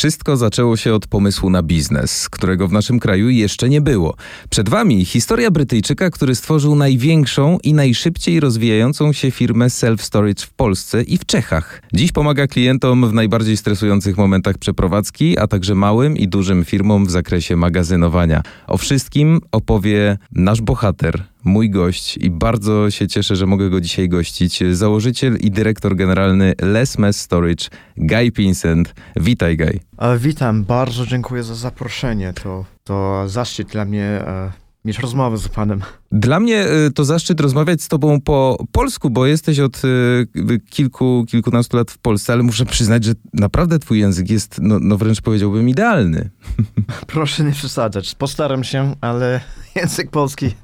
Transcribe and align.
Wszystko 0.00 0.36
zaczęło 0.36 0.76
się 0.76 0.94
od 0.94 1.06
pomysłu 1.06 1.50
na 1.50 1.62
biznes, 1.62 2.28
którego 2.28 2.68
w 2.68 2.72
naszym 2.72 3.00
kraju 3.00 3.28
jeszcze 3.28 3.68
nie 3.68 3.80
było. 3.80 4.16
Przed 4.50 4.68
Wami 4.68 5.04
historia 5.04 5.50
Brytyjczyka, 5.50 6.10
który 6.10 6.34
stworzył 6.34 6.74
największą 6.74 7.58
i 7.64 7.74
najszybciej 7.74 8.40
rozwijającą 8.40 9.12
się 9.12 9.30
firmę 9.30 9.66
self-storage 9.66 10.46
w 10.46 10.50
Polsce 10.50 11.02
i 11.02 11.18
w 11.18 11.26
Czechach. 11.26 11.82
Dziś 11.92 12.12
pomaga 12.12 12.46
klientom 12.46 13.08
w 13.08 13.12
najbardziej 13.12 13.56
stresujących 13.56 14.16
momentach 14.16 14.58
przeprowadzki, 14.58 15.38
a 15.38 15.46
także 15.46 15.74
małym 15.74 16.16
i 16.16 16.28
dużym 16.28 16.64
firmom 16.64 17.06
w 17.06 17.10
zakresie 17.10 17.56
magazynowania. 17.56 18.42
O 18.66 18.78
wszystkim 18.78 19.40
opowie 19.52 20.18
nasz 20.32 20.60
bohater, 20.60 21.24
mój 21.44 21.70
gość 21.70 22.16
i 22.16 22.30
bardzo 22.30 22.90
się 22.90 23.08
cieszę, 23.08 23.36
że 23.36 23.46
mogę 23.46 23.70
go 23.70 23.80
dzisiaj 23.80 24.08
gościć. 24.08 24.62
Założyciel 24.72 25.36
i 25.36 25.50
dyrektor 25.50 25.96
generalny 25.96 26.54
Les 26.62 26.98
Mess 26.98 27.20
Storage, 27.20 27.68
Guy 27.96 28.32
Pinsent. 28.32 28.94
Witaj, 29.16 29.56
Guy. 29.56 29.80
Witam, 30.18 30.64
bardzo 30.64 31.06
dziękuję 31.06 31.42
za 31.42 31.54
zaproszenie. 31.54 32.32
To, 32.42 32.64
to 32.84 33.28
zaszczyt 33.28 33.68
dla 33.68 33.84
mnie 33.84 34.04
e, 34.04 34.52
mieć 34.84 34.98
rozmowę 34.98 35.38
z 35.38 35.48
panem. 35.48 35.82
Dla 36.12 36.40
mnie 36.40 36.64
e, 36.64 36.90
to 36.90 37.04
zaszczyt 37.04 37.40
rozmawiać 37.40 37.82
z 37.82 37.88
tobą 37.88 38.20
po 38.20 38.64
polsku, 38.72 39.10
bo 39.10 39.26
jesteś 39.26 39.60
od 39.60 39.82
e, 39.84 40.58
kilku, 40.70 41.24
kilkunastu 41.28 41.76
lat 41.76 41.90
w 41.90 41.98
Polsce, 41.98 42.32
ale 42.32 42.42
muszę 42.42 42.66
przyznać, 42.66 43.04
że 43.04 43.12
naprawdę 43.32 43.78
twój 43.78 43.98
język 43.98 44.30
jest, 44.30 44.58
no, 44.62 44.78
no 44.80 44.96
wręcz 44.96 45.20
powiedziałbym, 45.20 45.68
idealny. 45.68 46.30
Proszę 47.06 47.44
nie 47.44 47.52
przesadzać. 47.52 48.14
Postaram 48.14 48.64
się, 48.64 48.94
ale 49.00 49.40
język 49.76 50.10
polski 50.10 50.54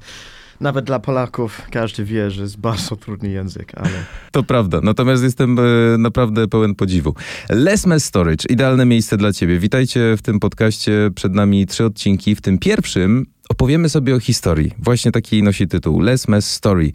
nawet 0.59 0.85
dla 0.85 0.99
Polaków 0.99 1.61
każdy 1.71 2.03
wie, 2.03 2.31
że 2.31 2.41
jest 2.41 2.57
bardzo 2.57 2.95
trudny 2.95 3.29
język, 3.29 3.71
ale... 3.75 3.89
To 4.31 4.43
prawda, 4.43 4.79
natomiast 4.83 5.23
jestem 5.23 5.59
e, 5.59 5.63
naprawdę 5.97 6.47
pełen 6.47 6.75
podziwu. 6.75 7.15
Lesmes 7.49 8.05
Storage, 8.05 8.45
idealne 8.49 8.85
miejsce 8.85 9.17
dla 9.17 9.33
ciebie. 9.33 9.59
Witajcie 9.59 10.17
w 10.17 10.21
tym 10.21 10.39
podcaście, 10.39 11.09
przed 11.15 11.33
nami 11.33 11.65
trzy 11.65 11.85
odcinki. 11.85 12.35
W 12.35 12.41
tym 12.41 12.57
pierwszym 12.57 13.25
opowiemy 13.49 13.89
sobie 13.89 14.15
o 14.15 14.19
historii. 14.19 14.71
Właśnie 14.79 15.11
taki 15.11 15.43
nosi 15.43 15.67
tytuł, 15.67 15.99
Lesmes 15.99 16.51
Story. 16.51 16.91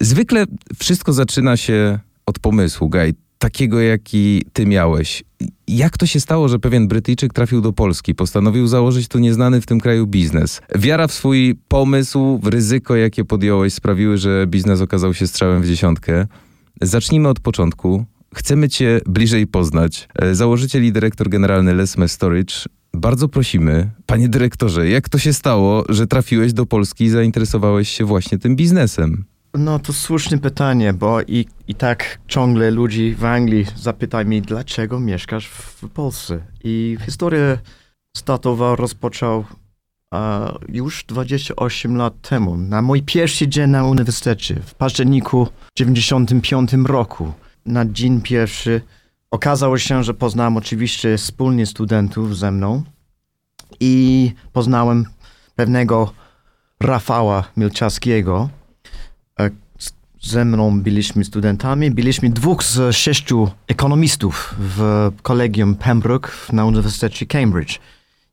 Zwykle 0.00 0.44
wszystko 0.78 1.12
zaczyna 1.12 1.56
się 1.56 1.98
od 2.26 2.38
pomysłu, 2.38 2.88
Guy 2.88 3.14
takiego, 3.38 3.80
jaki 3.80 4.42
ty 4.52 4.66
miałeś. 4.66 5.24
Jak 5.68 5.98
to 5.98 6.06
się 6.06 6.20
stało, 6.20 6.48
że 6.48 6.58
pewien 6.58 6.88
Brytyjczyk 6.88 7.32
trafił 7.32 7.60
do 7.60 7.72
Polski, 7.72 8.14
postanowił 8.14 8.66
założyć 8.66 9.08
tu 9.08 9.18
nieznany 9.18 9.60
w 9.60 9.66
tym 9.66 9.80
kraju 9.80 10.06
biznes? 10.06 10.60
Wiara 10.76 11.06
w 11.06 11.12
swój 11.12 11.58
pomysł, 11.68 12.38
w 12.42 12.46
ryzyko, 12.46 12.96
jakie 12.96 13.24
podjąłeś, 13.24 13.74
sprawiły, 13.74 14.18
że 14.18 14.46
biznes 14.46 14.80
okazał 14.80 15.14
się 15.14 15.26
strzałem 15.26 15.62
w 15.62 15.66
dziesiątkę. 15.66 16.26
Zacznijmy 16.80 17.28
od 17.28 17.40
początku. 17.40 18.04
Chcemy 18.34 18.68
cię 18.68 19.00
bliżej 19.06 19.46
poznać. 19.46 20.08
Założyciel 20.32 20.84
i 20.84 20.92
dyrektor 20.92 21.28
generalny 21.28 21.74
Lesme 21.74 22.08
Storage. 22.08 22.54
Bardzo 22.94 23.28
prosimy, 23.28 23.90
panie 24.06 24.28
dyrektorze, 24.28 24.88
jak 24.88 25.08
to 25.08 25.18
się 25.18 25.32
stało, 25.32 25.84
że 25.88 26.06
trafiłeś 26.06 26.52
do 26.52 26.66
Polski 26.66 27.04
i 27.04 27.10
zainteresowałeś 27.10 27.88
się 27.88 28.04
właśnie 28.04 28.38
tym 28.38 28.56
biznesem? 28.56 29.24
No 29.54 29.78
to 29.78 29.92
słuszne 29.92 30.38
pytanie, 30.38 30.92
bo 30.92 31.22
i, 31.22 31.46
i 31.68 31.74
tak 31.74 32.18
ciągle 32.28 32.70
ludzi 32.70 33.14
w 33.14 33.24
Anglii 33.24 33.66
zapytają 33.76 34.26
mnie, 34.26 34.42
dlaczego 34.42 35.00
mieszkasz 35.00 35.48
w 35.48 35.88
Polsce. 35.88 36.40
I 36.64 36.96
historię 37.04 37.58
statowa 38.16 38.76
rozpoczął 38.76 39.38
uh, 39.38 40.18
już 40.68 41.04
28 41.04 41.96
lat 41.96 42.20
temu, 42.20 42.56
na 42.56 42.82
mój 42.82 43.02
pierwszy 43.02 43.48
dzień 43.48 43.70
na 43.70 43.84
uniwersytecie, 43.84 44.60
w 44.66 44.74
październiku 44.74 45.48
95 45.76 46.70
roku. 46.84 47.32
Na 47.66 47.84
dzień 47.86 48.20
pierwszy 48.20 48.80
okazało 49.30 49.78
się, 49.78 50.04
że 50.04 50.14
poznałem 50.14 50.56
oczywiście 50.56 51.16
wspólnie 51.16 51.66
studentów 51.66 52.36
ze 52.38 52.50
mną 52.50 52.82
i 53.80 54.32
poznałem 54.52 55.04
pewnego 55.56 56.12
Rafała 56.80 57.44
Milczarskiego, 57.56 58.48
ze 60.20 60.44
mną 60.44 60.80
byliśmy 60.80 61.24
studentami. 61.24 61.90
Byliśmy 61.90 62.30
dwóch 62.30 62.64
z 62.64 62.96
sześciu 62.96 63.50
ekonomistów 63.66 64.54
w 64.58 65.10
kolegium 65.22 65.74
Pembroke 65.74 66.30
na 66.52 66.64
Uniwersytecie 66.64 67.26
Cambridge. 67.26 67.78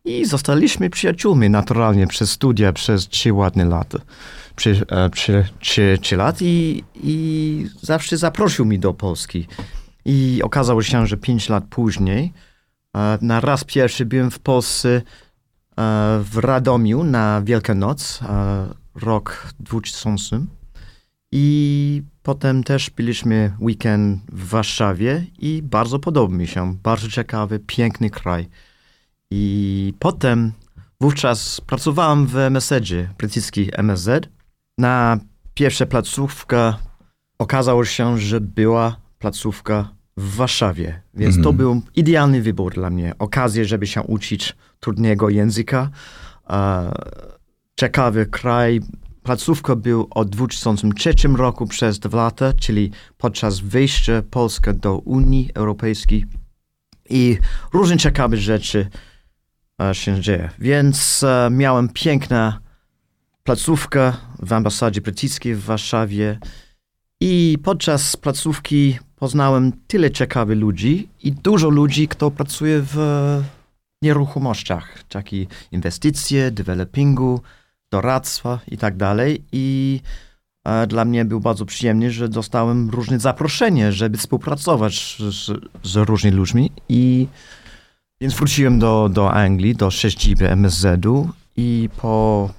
I 0.06 0.26
zostaliśmy 0.26 0.90
przyjaciółmi 0.90 1.50
naturalnie 1.50 2.08
przez 2.08 2.32
studia 2.32 2.74
przez 2.74 3.08
trzy 3.08 3.34
ładne 3.34 3.66
lata. 3.66 4.00
Przy, 4.56 4.86
e, 4.90 5.10
przy, 5.10 5.46
trzy, 5.60 5.98
trzy 6.02 6.16
lat 6.16 6.42
i, 6.42 6.84
i 6.96 7.68
zawsze 7.82 8.18
zaprosił 8.18 8.66
mnie 8.66 8.80
do 8.80 8.94
Polski. 8.94 9.48
I 10.06 10.42
okazało 10.44 10.84
się, 10.84 11.08
że 11.08 11.18
pięć 11.18 11.50
lat 11.50 11.64
później 11.70 12.34
e, 12.96 13.18
na 13.22 13.40
raz 13.40 13.64
pierwszy 13.64 14.06
byłem 14.06 14.32
w 14.32 14.40
Polsce 14.40 14.90
e, 14.90 15.02
w 16.24 16.38
Radomiu 16.38 17.04
na 17.04 17.42
Wielkanoc, 17.42 18.20
rok 18.96 19.48
2000. 19.60 20.46
I 21.32 22.02
potem 22.24 22.64
też 22.64 22.90
byliśmy 22.90 23.52
weekend 23.60 24.22
w 24.32 24.48
Warszawie 24.48 25.26
i 25.40 25.62
bardzo 25.64 26.00
podoba 26.00 26.36
mi 26.36 26.48
się. 26.48 26.76
Bardzo 26.84 27.10
ciekawy, 27.10 27.60
piękny 27.60 28.10
kraj. 28.10 28.48
I 29.32 29.94
potem 30.00 30.52
wówczas 31.02 31.62
pracowałem 31.62 32.28
w 32.28 32.36
MSZ-zie, 32.36 33.10
brytyjski 33.18 33.70
MSZ. 33.74 34.30
Na 34.78 35.20
pierwsza 35.54 35.86
placówka 35.86 36.78
okazało 37.40 37.86
się, 37.86 38.20
że 38.20 38.42
była 38.42 38.98
placówka 39.20 39.90
w 40.18 40.36
Warszawie, 40.36 41.02
więc 41.14 41.36
to 41.36 41.50
mhm. 41.50 41.58
był 41.58 41.82
idealny 41.96 42.42
wybór 42.42 42.74
dla 42.74 42.90
mnie. 42.90 43.14
Okazja, 43.20 43.64
żeby 43.64 43.88
się 43.88 44.02
uczyć 44.02 44.56
trudnego 44.80 45.30
języka. 45.30 45.90
Ciekawy 47.76 48.26
kraj, 48.26 48.82
placówka 49.26 49.76
był 49.76 50.08
od 50.10 50.30
2003 50.30 51.14
roku 51.36 51.68
przez 51.68 52.00
dwa 52.00 52.18
lata, 52.18 52.54
czyli 52.54 52.92
podczas 53.18 53.60
wejścia 53.60 54.22
Polski 54.30 54.74
do 54.74 54.98
Unii 54.98 55.50
Europejskiej. 55.54 56.26
I 57.10 57.38
różne 57.74 57.98
ciekawe 57.98 58.38
rzeczy 58.38 58.90
e, 59.82 59.96
się 59.96 60.22
dzieje. 60.22 60.50
Więc 60.60 61.24
e, 61.24 61.50
miałem 61.52 61.90
piękną 61.90 62.52
placówkę 63.44 64.14
w 64.40 64.54
ambasadzie 64.54 65.02
brytyjskiej 65.02 65.56
w 65.56 65.64
Warszawie. 65.64 66.40
I 67.22 67.58
podczas 67.64 68.18
placówki 68.18 69.00
poznałem 69.16 69.72
tyle 69.88 70.12
ciekawych 70.12 70.58
ludzi 70.58 71.10
i 71.24 71.32
dużo 71.32 71.70
ludzi, 71.70 72.08
kto 72.08 72.32
pracuje 72.32 72.82
w 72.82 72.98
nieruchomościach, 74.02 75.04
takie 75.04 75.46
inwestycje, 75.72 76.52
developingu, 76.52 77.42
doradztwa 77.96 78.60
i 78.68 78.78
tak 78.78 78.98
dalej. 78.98 79.44
I 79.52 80.00
e, 80.66 80.88
dla 80.88 81.06
mnie 81.06 81.26
był 81.26 81.40
bardzo 81.40 81.66
przyjemny, 81.66 82.12
że 82.12 82.30
dostałem 82.30 82.90
różne 82.90 83.20
zaproszenie, 83.20 83.92
żeby 83.92 84.18
współpracować 84.18 85.18
z, 85.20 85.52
z 85.84 85.96
różnymi 85.96 86.38
ludźmi. 86.38 86.72
I 86.90 87.28
więc 88.22 88.34
wróciłem 88.34 88.80
do, 88.80 89.10
do 89.10 89.34
Anglii, 89.34 89.76
do 89.76 89.92
siedziby 89.92 90.50
MSZ-u 90.50 91.30
i 91.58 91.90
po 92.02 92.50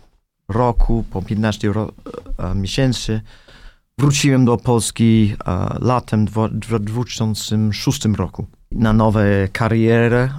roku, 0.48 1.04
po 1.10 1.22
15 1.22 1.72
ro, 1.72 1.92
e, 2.38 2.54
miesięcy 2.54 3.20
wróciłem 3.98 4.44
do 4.44 4.56
Polski 4.56 5.36
e, 5.46 5.78
latem 5.80 6.26
2006 6.50 8.04
roku 8.04 8.46
na 8.72 8.92
nową 8.92 9.20
karierę. 9.52 10.30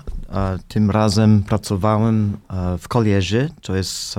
Tym 0.68 0.91
razem 0.91 1.44
pracowałem 1.44 2.38
w 2.79 2.88
kolejzie, 2.88 3.50
to 3.62 3.75
jest 3.75 4.16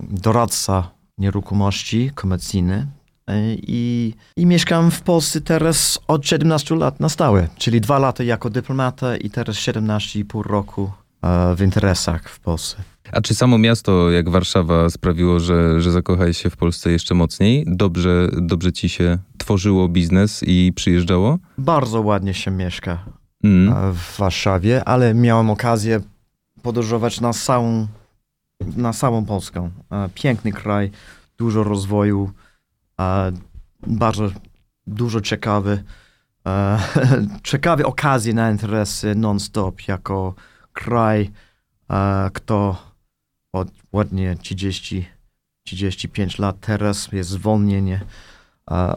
doradca 0.00 0.90
nieruchomości 1.18 2.10
komercyjny 2.14 2.86
e, 3.26 3.54
i, 3.54 4.14
i 4.36 4.46
mieszkam 4.46 4.90
w 4.90 5.02
Polsce 5.02 5.40
teraz 5.40 5.98
od 6.08 6.26
17 6.26 6.74
lat 6.74 7.00
na 7.00 7.08
stałe, 7.08 7.48
czyli 7.56 7.80
dwa 7.80 7.98
lata 7.98 8.24
jako 8.24 8.50
dyplomata 8.50 9.16
i 9.16 9.30
teraz 9.30 9.56
17,5 9.56 10.42
roku 10.42 10.90
e, 11.22 11.54
w 11.56 11.60
interesach 11.60 12.28
w 12.28 12.40
Polsce. 12.40 12.76
A 13.12 13.20
czy 13.20 13.34
samo 13.34 13.58
miasto 13.58 14.10
jak 14.10 14.28
Warszawa 14.28 14.90
sprawiło, 14.90 15.40
że, 15.40 15.80
że 15.80 15.92
zakochałeś 15.92 16.38
się 16.38 16.50
w 16.50 16.56
Polsce 16.56 16.90
jeszcze 16.90 17.14
mocniej? 17.14 17.64
Dobrze, 17.66 18.28
dobrze 18.32 18.72
ci 18.72 18.88
się 18.88 19.18
tworzyło 19.38 19.88
biznes 19.88 20.42
i 20.46 20.72
przyjeżdżało? 20.76 21.38
Bardzo 21.58 22.00
ładnie 22.00 22.34
się 22.34 22.50
mieszka 22.50 22.98
mm. 23.44 23.92
w 23.92 24.18
Warszawie, 24.18 24.84
ale 24.84 25.14
miałem 25.14 25.50
okazję 25.50 26.00
podróżować 26.62 27.20
na 27.20 27.32
całą 27.32 27.86
na 28.60 28.92
samą 28.92 29.24
Polskę. 29.24 29.70
E, 29.90 30.08
piękny 30.14 30.52
kraj, 30.52 30.90
dużo 31.38 31.64
rozwoju, 31.64 32.32
e, 33.00 33.32
bardzo 33.86 34.30
dużo 34.86 35.20
ciekawy, 35.20 35.82
e, 36.46 36.78
ciekawe 37.50 37.86
okazje 37.86 38.34
na 38.34 38.50
interesy 38.50 39.14
non-stop 39.14 39.88
jako 39.88 40.34
kraj, 40.72 41.30
kto 42.32 42.76
od 43.52 43.68
ładnie 43.92 44.36
30, 44.36 45.08
35 45.66 46.38
lat 46.38 46.60
teraz 46.60 47.12
jest 47.12 47.30
zwolnienie 47.30 48.00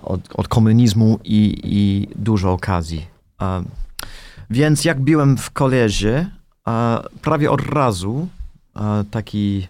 od, 0.01 0.21
od 0.35 0.47
komunizmu 0.47 1.19
i, 1.23 1.61
i 1.63 2.07
dużo 2.15 2.51
okazji. 2.51 3.07
Więc 4.49 4.85
jak 4.85 5.01
byłem 5.01 5.37
w 5.37 5.51
kolejzie, 5.51 6.29
a 6.65 7.03
prawie 7.21 7.51
od 7.51 7.61
razu, 7.61 8.27
taki 9.11 9.67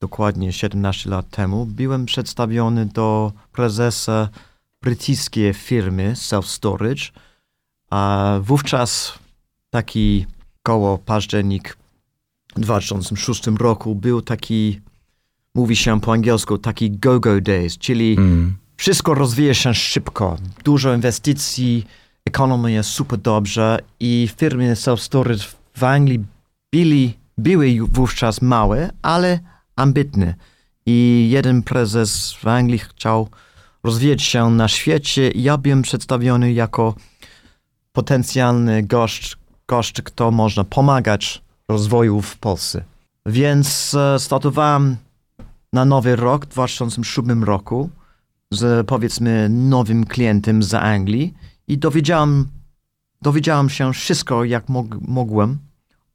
dokładnie 0.00 0.52
17 0.52 1.10
lat 1.10 1.30
temu, 1.30 1.66
byłem 1.66 2.06
przedstawiony 2.06 2.86
do 2.86 3.32
prezesa 3.52 4.28
brytyjskiej 4.82 5.54
firmy 5.54 6.16
Self 6.16 6.46
Storage, 6.46 7.02
a 7.90 8.34
wówczas 8.42 9.18
taki 9.70 10.26
koło 10.62 10.98
październik 10.98 11.76
w 12.56 12.60
2006 12.60 13.46
roku 13.46 13.94
był 13.94 14.22
taki, 14.22 14.80
mówi 15.54 15.76
się 15.76 16.00
po 16.00 16.12
angielsku, 16.12 16.58
taki 16.58 16.90
go-go 16.90 17.40
days, 17.40 17.78
czyli 17.78 18.16
Mm. 18.18 18.56
wszystko 18.76 19.14
rozwija 19.14 19.54
się 19.54 19.74
szybko. 19.74 20.36
Dużo 20.64 20.94
inwestycji, 20.94 21.86
ekonomia 22.24 22.70
jest 22.70 22.90
super 22.90 23.18
dobrze 23.18 23.78
i 24.00 24.28
firmy 24.36 24.74
self-storage 24.74 25.54
w 25.76 25.84
Anglii 25.84 26.24
byli, 26.72 27.14
były 27.40 27.78
wówczas 27.92 28.42
małe, 28.42 28.90
ale 29.02 29.38
ambitne. 29.76 30.34
I 30.86 31.28
jeden 31.30 31.62
prezes 31.62 32.32
w 32.32 32.46
Anglii 32.46 32.78
chciał 32.78 33.28
rozwijać 33.84 34.22
się 34.22 34.50
na 34.50 34.68
świecie 34.68 35.30
ja 35.34 35.56
byłem 35.56 35.82
przedstawiony 35.82 36.52
jako 36.52 36.94
potencjalny 37.92 38.82
gość, 38.82 39.36
gość, 39.68 40.02
kto 40.02 40.30
można 40.30 40.64
pomagać 40.64 41.42
rozwoju 41.68 42.20
w 42.22 42.36
Polsce. 42.36 42.84
Więc 43.26 43.94
e, 43.94 44.18
startowałem 44.18 44.96
na 45.72 45.84
nowy 45.84 46.16
rok, 46.16 46.46
w 46.46 46.48
2007 46.48 47.44
roku, 47.44 47.90
z 48.50 48.86
powiedzmy 48.86 49.48
nowym 49.48 50.06
klientem 50.06 50.62
z 50.62 50.74
Anglii 50.74 51.34
i 51.68 51.78
dowiedziałem, 51.78 52.48
dowiedziałem 53.22 53.70
się 53.70 53.92
wszystko, 53.92 54.44
jak 54.44 54.68
mog, 54.68 54.86
mogłem 55.00 55.58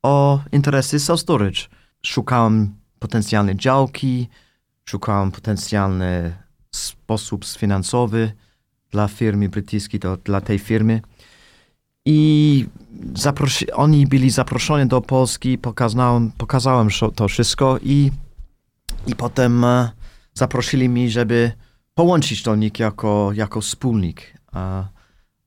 o 0.06 0.40
interesy 0.52 0.98
self-storage. 1.00 1.68
Szukałem 2.02 2.76
potencjalnej 3.00 3.56
działki, 3.56 4.30
szukałem 4.86 5.32
potencjalny 5.32 6.36
sposób 6.72 7.46
finansowy 7.46 8.32
dla 8.92 9.08
firmy 9.08 9.50
brytyjskiej, 9.50 10.00
do, 10.00 10.18
dla 10.18 10.42
tej 10.42 10.60
firmy. 10.60 11.02
I 12.06 12.66
oni 13.74 14.08
byli 14.08 14.30
zaproszeni 14.30 14.90
do 14.90 15.02
Polski, 15.02 15.58
pokazałem, 15.58 16.32
pokazałem 16.38 16.90
to 17.16 17.28
wszystko 17.28 17.80
i, 17.84 18.12
i 19.08 19.16
potem 19.16 19.64
e, 19.64 19.90
zaprosili 20.34 20.90
mnie, 20.90 21.10
żeby 21.10 21.52
połączyć 21.94 22.44
do 22.44 22.56
nich 22.56 22.80
jako, 22.80 23.32
jako 23.34 23.62
wspólnik. 23.62 24.34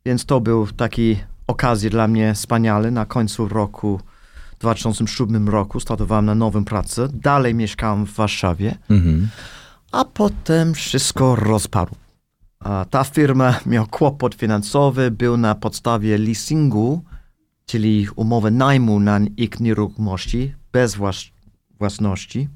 Więc 0.07 0.27
to 0.27 0.41
był 0.41 0.67
taki 0.67 1.17
okazja 1.47 1.91
dla 1.91 2.09
mnie 2.09 2.35
wspaniale. 2.35 2.91
Na 2.91 3.07
końcu 3.07 3.49
roku 3.49 4.01
2007 4.59 5.49
roku 5.49 5.81
startowałem 5.81 6.25
na 6.25 6.35
nową 6.35 6.65
pracę. 6.65 7.09
Dalej 7.13 7.55
mieszkałem 7.55 8.07
w 8.07 8.13
Warszawie, 8.15 8.75
Mhm. 8.91 9.29
a 9.93 10.05
potem 10.05 10.75
wszystko 10.75 11.37
rozpadło. 11.37 11.97
A 12.61 12.85
ta 12.91 13.05
firma 13.05 13.61
miała 13.67 13.87
kłopot 13.87 14.35
finansowy, 14.35 15.11
był 15.11 15.37
na 15.37 15.55
podstawie 15.55 16.19
leasingu, 16.19 17.03
czyli 17.67 18.07
umowy 18.17 18.51
najmu 18.51 19.01
na 19.01 19.21
ich 19.37 19.61
nieruchomości, 19.61 20.55
bez 20.73 20.97
włas- 20.97 21.31
własności. 21.79 22.49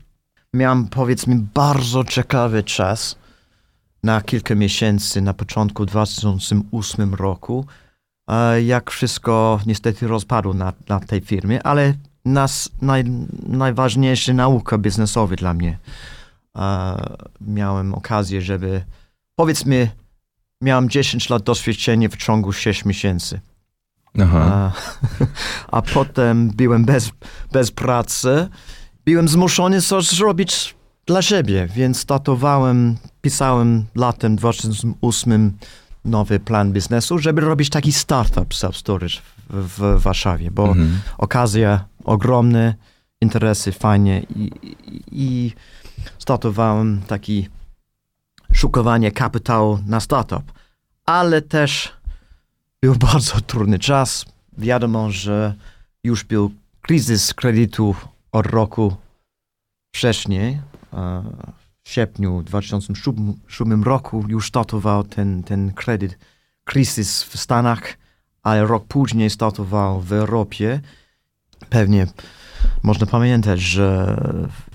Miałem 0.54 0.86
powiedzmy 0.88 1.36
bardzo 1.54 2.04
ciekawy 2.04 2.62
czas 2.62 3.16
na 4.02 4.20
kilka 4.20 4.54
miesięcy 4.54 5.20
na 5.20 5.34
początku 5.34 5.86
2008 5.86 7.14
roku, 7.14 7.66
jak 8.64 8.90
wszystko 8.90 9.60
niestety 9.66 10.06
rozpadło 10.08 10.54
na, 10.54 10.72
na 10.88 11.00
tej 11.00 11.20
firmie, 11.20 11.62
ale 11.62 11.94
nas, 12.24 12.70
naj, 12.82 13.04
najważniejsza 13.46 14.32
nauka 14.32 14.78
biznesowa 14.78 15.36
dla 15.36 15.54
mnie. 15.54 15.78
E, 16.58 16.96
miałem 17.40 17.94
okazję, 17.94 18.42
żeby 18.42 18.84
powiedzmy, 19.36 19.90
miałem 20.60 20.88
10 20.88 21.30
lat 21.30 21.42
doświadczenia 21.42 22.08
w 22.08 22.16
ciągu 22.16 22.52
6 22.52 22.84
miesięcy. 22.84 23.40
A, 24.38 24.72
a 25.78 25.82
potem 25.82 26.50
byłem 26.50 26.84
bez, 26.84 27.10
bez 27.52 27.70
pracy. 27.70 28.48
Byłem 29.04 29.28
zmuszony 29.28 29.82
coś 29.82 30.08
zrobić 30.08 30.74
dla 31.06 31.22
siebie, 31.22 31.68
więc 31.74 31.98
startowałem, 31.98 32.96
pisałem 33.20 33.84
latem 33.94 34.36
2008 34.36 35.52
nowy 36.04 36.40
plan 36.40 36.72
biznesu, 36.72 37.18
żeby 37.18 37.40
robić 37.40 37.70
taki 37.70 37.92
startup 37.92 38.48
self-storage 38.54 39.20
w, 39.50 39.78
w 39.98 40.02
Warszawie, 40.02 40.50
bo 40.50 40.68
Mhm. 40.68 41.00
okazja 41.18 41.84
ogromne, 42.04 42.74
interesy 43.20 43.72
fajnie 43.72 44.22
i, 44.22 44.50
i, 44.62 45.02
i 45.12 45.52
startowałem 46.18 47.02
taki 47.06 47.48
szukowanie 48.52 49.10
kapitału 49.12 49.78
na 49.86 50.00
startup. 50.00 50.52
Ale 51.06 51.42
też 51.42 51.92
był 52.82 52.94
bardzo 53.12 53.40
trudny 53.40 53.78
czas. 53.78 54.24
Wiadomo, 54.58 55.10
że 55.10 55.54
już 56.04 56.24
był 56.24 56.50
kryzys 56.80 57.34
kredytu 57.34 57.94
od 58.32 58.46
roku 58.46 58.96
wcześniej. 59.94 60.60
W 61.84 61.90
sierpniu 61.90 62.42
2007 62.42 63.82
roku 63.82 64.24
już 64.28 64.48
startował 64.48 65.04
ten, 65.04 65.42
ten 65.42 65.72
kredyt, 65.72 66.18
kryzys 66.64 67.22
w 67.22 67.40
Stanach, 67.40 67.98
ale 68.42 68.66
rok 68.66 68.84
później 68.88 69.30
startował 69.30 70.00
w 70.00 70.12
Europie. 70.12 70.80
Pewnie 71.68 72.06
można 72.82 73.06
pamiętać, 73.06 73.60
że 73.60 74.16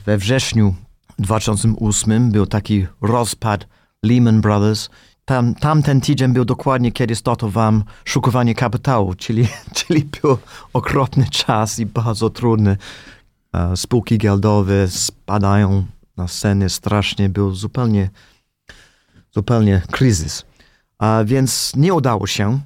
we 0.05 0.17
wrześniu 0.17 0.75
2008 1.19 2.31
był 2.31 2.45
taki 2.45 2.87
rozpad 3.01 3.67
Lehman 4.03 4.41
Brothers. 4.41 4.89
Tam, 5.25 5.55
tamten 5.55 6.01
tydzień 6.01 6.33
był 6.33 6.45
dokładnie, 6.45 6.91
kiedy 6.91 7.15
startowałem 7.15 7.83
szukowanie 8.05 8.55
kapitału, 8.55 9.13
czyli, 9.13 9.47
czyli 9.77 10.07
był 10.21 10.37
okropny 10.73 11.25
czas 11.29 11.79
i 11.79 11.85
bardzo 11.85 12.29
trudny. 12.29 12.77
E, 13.53 13.77
Spółki 13.77 14.17
giełdowe 14.17 14.87
spadają 14.87 15.85
na 16.17 16.27
sceny 16.27 16.69
strasznie, 16.69 17.29
był 17.29 17.55
zupełnie, 17.55 18.09
zupełnie 19.31 19.81
kryzys. 19.91 20.45
A 20.97 21.23
więc 21.25 21.75
nie 21.75 21.93
udało 21.93 22.27
się 22.27 22.59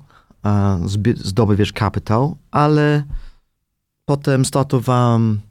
zdobywać 1.15 1.71
kapitał, 1.71 2.37
ale 2.51 3.03
potem 4.05 4.45
startowałem, 4.45 5.41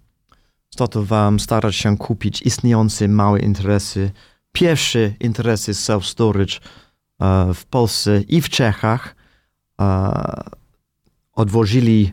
startowałem 0.71 1.41
starać 1.41 1.77
się 1.77 1.97
kupić 1.97 2.43
istniejące 2.43 3.09
małe 3.09 3.41
interesy, 3.41 4.11
pierwsze 4.53 5.13
interesy 5.21 5.73
self-storage 5.73 6.61
e, 7.21 7.55
w 7.55 7.65
Polsce 7.65 8.21
i 8.21 8.41
w 8.41 8.49
Czechach. 8.49 9.17
E, 9.81 10.61
Odwożyli 11.33 12.13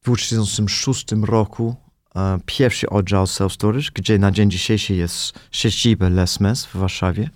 w 0.00 0.04
2006 0.04 1.06
roku 1.22 1.76
pierwszy 2.46 2.90
oddział 2.90 3.24
self-storage, 3.24 3.90
gdzie 3.94 4.18
na 4.18 4.30
dzień 4.30 4.50
dzisiejszy 4.50 4.94
jest 4.94 5.38
siedziba 5.50 6.08
Lesmes 6.08 6.66
w 6.66 6.76
Warszawie. 6.76 7.30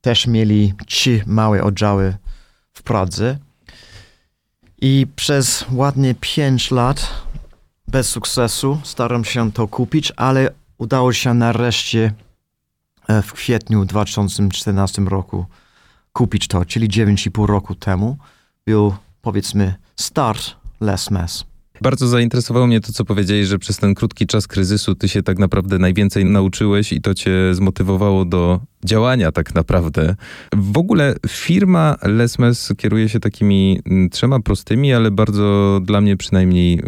Też 0.00 0.26
mieli 0.26 0.74
trzy 0.86 1.22
małe 1.26 1.64
oddziały 1.64 2.16
w 2.72 2.82
Pradze. 2.82 3.38
I 4.80 5.06
przez 5.16 5.64
ładnie 5.72 6.14
5 6.20 6.70
lat 6.70 7.22
bez 7.88 8.08
sukcesu 8.08 8.80
staram 8.84 9.24
się 9.24 9.52
to 9.52 9.68
kupić, 9.68 10.12
ale 10.16 10.50
udało 10.78 11.12
się 11.12 11.34
nareszcie 11.34 12.12
e, 13.08 13.22
w 13.22 13.32
kwietniu 13.32 13.84
2014 13.84 15.02
roku 15.02 15.46
kupić 16.12 16.48
to, 16.48 16.64
czyli 16.64 16.88
9,5 16.88 17.46
roku 17.46 17.74
temu. 17.74 18.18
Był 18.64 18.94
powiedzmy 19.22 19.74
start 19.96 20.56
Less 20.80 21.10
Mess. 21.10 21.51
Bardzo 21.82 22.08
zainteresowało 22.08 22.66
mnie 22.66 22.80
to, 22.80 22.92
co 22.92 23.04
powiedziałeś, 23.04 23.46
że 23.46 23.58
przez 23.58 23.78
ten 23.78 23.94
krótki 23.94 24.26
czas 24.26 24.46
kryzysu 24.46 24.94
ty 24.94 25.08
się 25.08 25.22
tak 25.22 25.38
naprawdę 25.38 25.78
najwięcej 25.78 26.24
nauczyłeś 26.24 26.92
i 26.92 27.00
to 27.00 27.14
cię 27.14 27.54
zmotywowało 27.54 28.24
do 28.24 28.60
działania 28.84 29.32
tak 29.32 29.54
naprawdę. 29.54 30.14
W 30.56 30.78
ogóle 30.78 31.14
firma 31.28 31.96
Lesmes 32.02 32.72
kieruje 32.78 33.08
się 33.08 33.20
takimi 33.20 33.80
mm, 33.86 34.10
trzema 34.10 34.40
prostymi, 34.40 34.92
ale 34.92 35.10
bardzo 35.10 35.80
dla 35.84 36.00
mnie 36.00 36.16
przynajmniej 36.16 36.78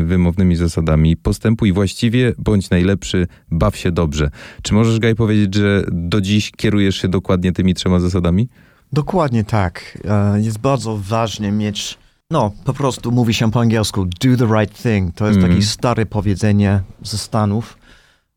y, 0.00 0.04
wymownymi 0.04 0.56
zasadami. 0.56 1.16
Postępuj 1.16 1.72
właściwie, 1.72 2.32
bądź 2.38 2.70
najlepszy, 2.70 3.26
baw 3.50 3.76
się 3.76 3.92
dobrze. 3.92 4.30
Czy 4.62 4.74
możesz, 4.74 4.98
Gaj, 4.98 5.14
powiedzieć, 5.14 5.54
że 5.54 5.84
do 5.92 6.20
dziś 6.20 6.50
kierujesz 6.50 6.96
się 6.96 7.08
dokładnie 7.08 7.52
tymi 7.52 7.74
trzema 7.74 8.00
zasadami? 8.00 8.48
Dokładnie 8.92 9.44
tak. 9.44 9.98
E, 10.04 10.40
Jest 10.40 10.58
bardzo 10.58 10.98
ważne 11.02 11.52
mieć, 11.52 11.98
no 12.30 12.52
po 12.64 12.72
prostu 12.72 13.12
mówi 13.12 13.34
się 13.34 13.50
po 13.50 13.60
angielsku 13.60 14.04
do 14.04 14.36
the 14.36 14.54
right 14.60 14.82
thing. 14.82 15.14
To 15.14 15.26
jest 15.26 15.36
Mhm. 15.36 15.54
takie 15.54 15.66
stare 15.66 16.06
powiedzenie 16.06 16.82
ze 17.02 17.18
Stanów. 17.18 17.78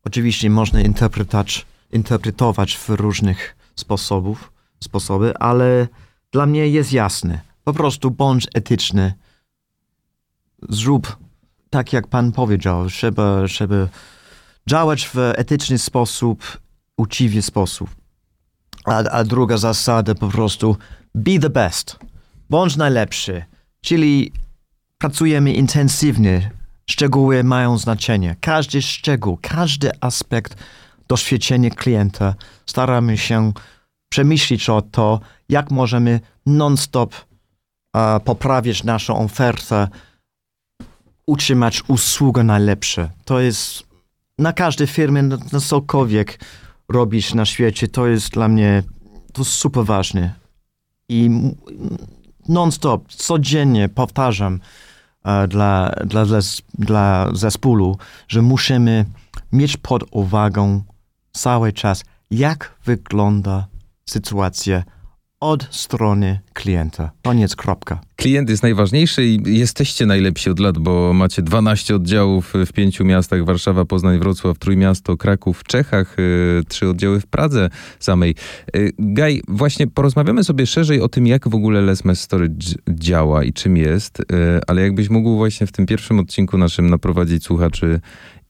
Oczywiście 0.04 0.50
można 0.50 0.80
interpretować, 0.80 1.66
interpretować 1.92 2.76
w 2.76 2.88
różnych 2.88 3.56
sposobów, 3.74 4.52
sposoby, 4.84 5.38
ale 5.38 5.88
dla 6.32 6.46
mnie 6.46 6.68
jest 6.68 6.92
jasne. 6.92 7.40
Po 7.64 7.72
prostu 7.72 8.10
bądź 8.10 8.46
etyczny. 8.54 9.14
Zrób 10.68 11.16
tak 11.70 11.92
jak 11.92 12.06
pan 12.06 12.32
powiedział, 12.32 12.88
trzeba, 12.88 13.46
trzeba 13.48 13.74
działać 14.66 15.08
w 15.08 15.16
etyczny 15.18 15.78
sposób, 15.78 16.58
uczciwy 16.96 17.42
sposób. 17.42 17.90
A, 18.84 18.96
a 18.96 19.24
druga 19.24 19.56
zasada 19.56 20.14
po 20.14 20.28
prostu 20.28 20.76
be 21.14 21.38
the 21.38 21.50
best. 21.50 21.98
Bądź 22.50 22.76
najlepszy. 22.76 23.44
Czyli 23.88 24.32
pracujemy 24.98 25.52
intensywnie. 25.52 26.50
Szczegóły 26.90 27.44
mają 27.44 27.78
znaczenie. 27.78 28.36
Każdy 28.40 28.82
szczegół, 28.82 29.38
każdy 29.42 29.90
aspekt 30.00 30.56
doświadczenia 31.08 31.70
klienta 31.70 32.34
staramy 32.66 33.18
się 33.18 33.52
przemyśleć 34.08 34.70
o 34.70 34.82
to, 34.82 35.20
jak 35.48 35.70
możemy 35.70 36.20
non-stop 36.46 37.14
poprawić 38.24 38.84
naszą 38.84 39.18
ofertę, 39.18 39.88
utrzymać 41.26 41.82
usługę 41.88 42.44
najlepsze. 42.44 43.10
To 43.24 43.40
jest 43.40 43.82
na 44.38 44.52
każdej 44.52 44.86
firmie, 44.86 45.22
na, 45.22 45.36
na 45.52 45.60
cokolwiek 45.60 46.40
robisz 46.88 47.34
na 47.34 47.44
świecie, 47.44 47.88
to 47.88 48.06
jest 48.06 48.30
dla 48.30 48.48
mnie 48.48 48.82
to 49.32 49.44
super 49.44 49.84
ważne. 49.84 50.34
I 51.08 51.30
non-stop, 52.48 53.08
codziennie 53.08 53.88
powtarzam 53.88 54.54
uh, 55.24 55.30
dla, 55.48 55.90
dla, 56.06 56.24
dla 56.78 57.28
zespołu, 57.32 57.96
że 58.28 58.42
musimy 58.42 59.04
mieć 59.52 59.76
pod 59.76 60.04
uwagą 60.10 60.82
cały 61.32 61.72
czas, 61.72 62.04
jak 62.30 62.74
wygląda 62.84 63.66
sytuacja 64.06 64.82
od 65.40 65.68
strony 65.70 66.40
klienta. 66.52 67.10
Koniec, 67.22 67.56
kropka. 67.56 68.00
Klient 68.16 68.50
jest 68.50 68.62
najważniejszy 68.62 69.26
i 69.26 69.58
jesteście 69.58 70.06
najlepsi 70.06 70.50
od 70.50 70.58
lat, 70.58 70.78
bo 70.78 71.12
macie 71.12 71.42
12 71.42 71.94
oddziałów 71.94 72.52
w 72.66 72.72
pięciu 72.72 73.04
miastach: 73.04 73.44
Warszawa, 73.44 73.84
Poznań, 73.84 74.18
Wrocław, 74.18 74.58
Trójmiasto, 74.58 75.16
Kraków, 75.16 75.64
Czechach, 75.64 76.18
y, 76.18 76.62
trzy 76.68 76.88
oddziały 76.88 77.20
w 77.20 77.26
Pradze 77.26 77.70
samej. 77.98 78.34
Y, 78.76 78.92
Gaj, 78.98 79.42
właśnie 79.48 79.86
porozmawiamy 79.86 80.44
sobie 80.44 80.66
szerzej 80.66 81.00
o 81.00 81.08
tym, 81.08 81.26
jak 81.26 81.48
w 81.48 81.54
ogóle 81.54 81.82
Lesmes 81.82 82.20
Storage 82.20 82.74
działa 82.88 83.44
i 83.44 83.52
czym 83.52 83.76
jest, 83.76 84.20
y, 84.20 84.24
ale 84.66 84.82
jakbyś 84.82 85.10
mógł 85.10 85.36
właśnie 85.36 85.66
w 85.66 85.72
tym 85.72 85.86
pierwszym 85.86 86.18
odcinku 86.18 86.58
naszym 86.58 86.90
naprowadzić 86.90 87.44
słuchaczy 87.44 88.00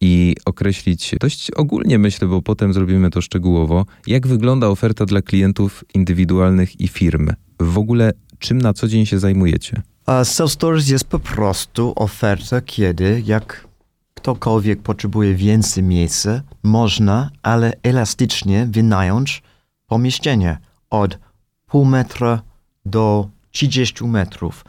i 0.00 0.36
określić 0.44 1.14
dość 1.20 1.50
ogólnie, 1.50 1.98
myślę, 1.98 2.28
bo 2.28 2.42
potem 2.42 2.72
zrobimy 2.72 3.10
to 3.10 3.20
szczegółowo, 3.20 3.86
jak 4.06 4.26
wygląda 4.26 4.68
oferta 4.68 5.06
dla 5.06 5.22
klientów 5.22 5.84
indywidualnych 5.94 6.80
i 6.80 6.88
firm. 6.88 7.28
W 7.60 7.78
ogóle 7.78 8.12
czym 8.38 8.58
na 8.58 8.72
co 8.72 8.88
dzień 8.88 9.06
się 9.06 9.18
zajmujecie? 9.18 9.82
Self-storage 10.06 10.90
jest 10.90 11.04
po 11.04 11.18
prostu 11.18 11.92
oferta, 11.96 12.60
kiedy 12.60 13.22
jak 13.26 13.68
ktokolwiek 14.14 14.82
potrzebuje 14.82 15.34
więcej 15.34 15.82
miejsca, 15.82 16.42
można, 16.62 17.30
ale 17.42 17.72
elastycznie 17.82 18.68
wynająć 18.70 19.42
pomieszczenie 19.86 20.58
od 20.90 21.18
pół 21.66 21.84
metra 21.84 22.42
do 22.86 23.28
30 23.50 24.04
metrów. 24.04 24.64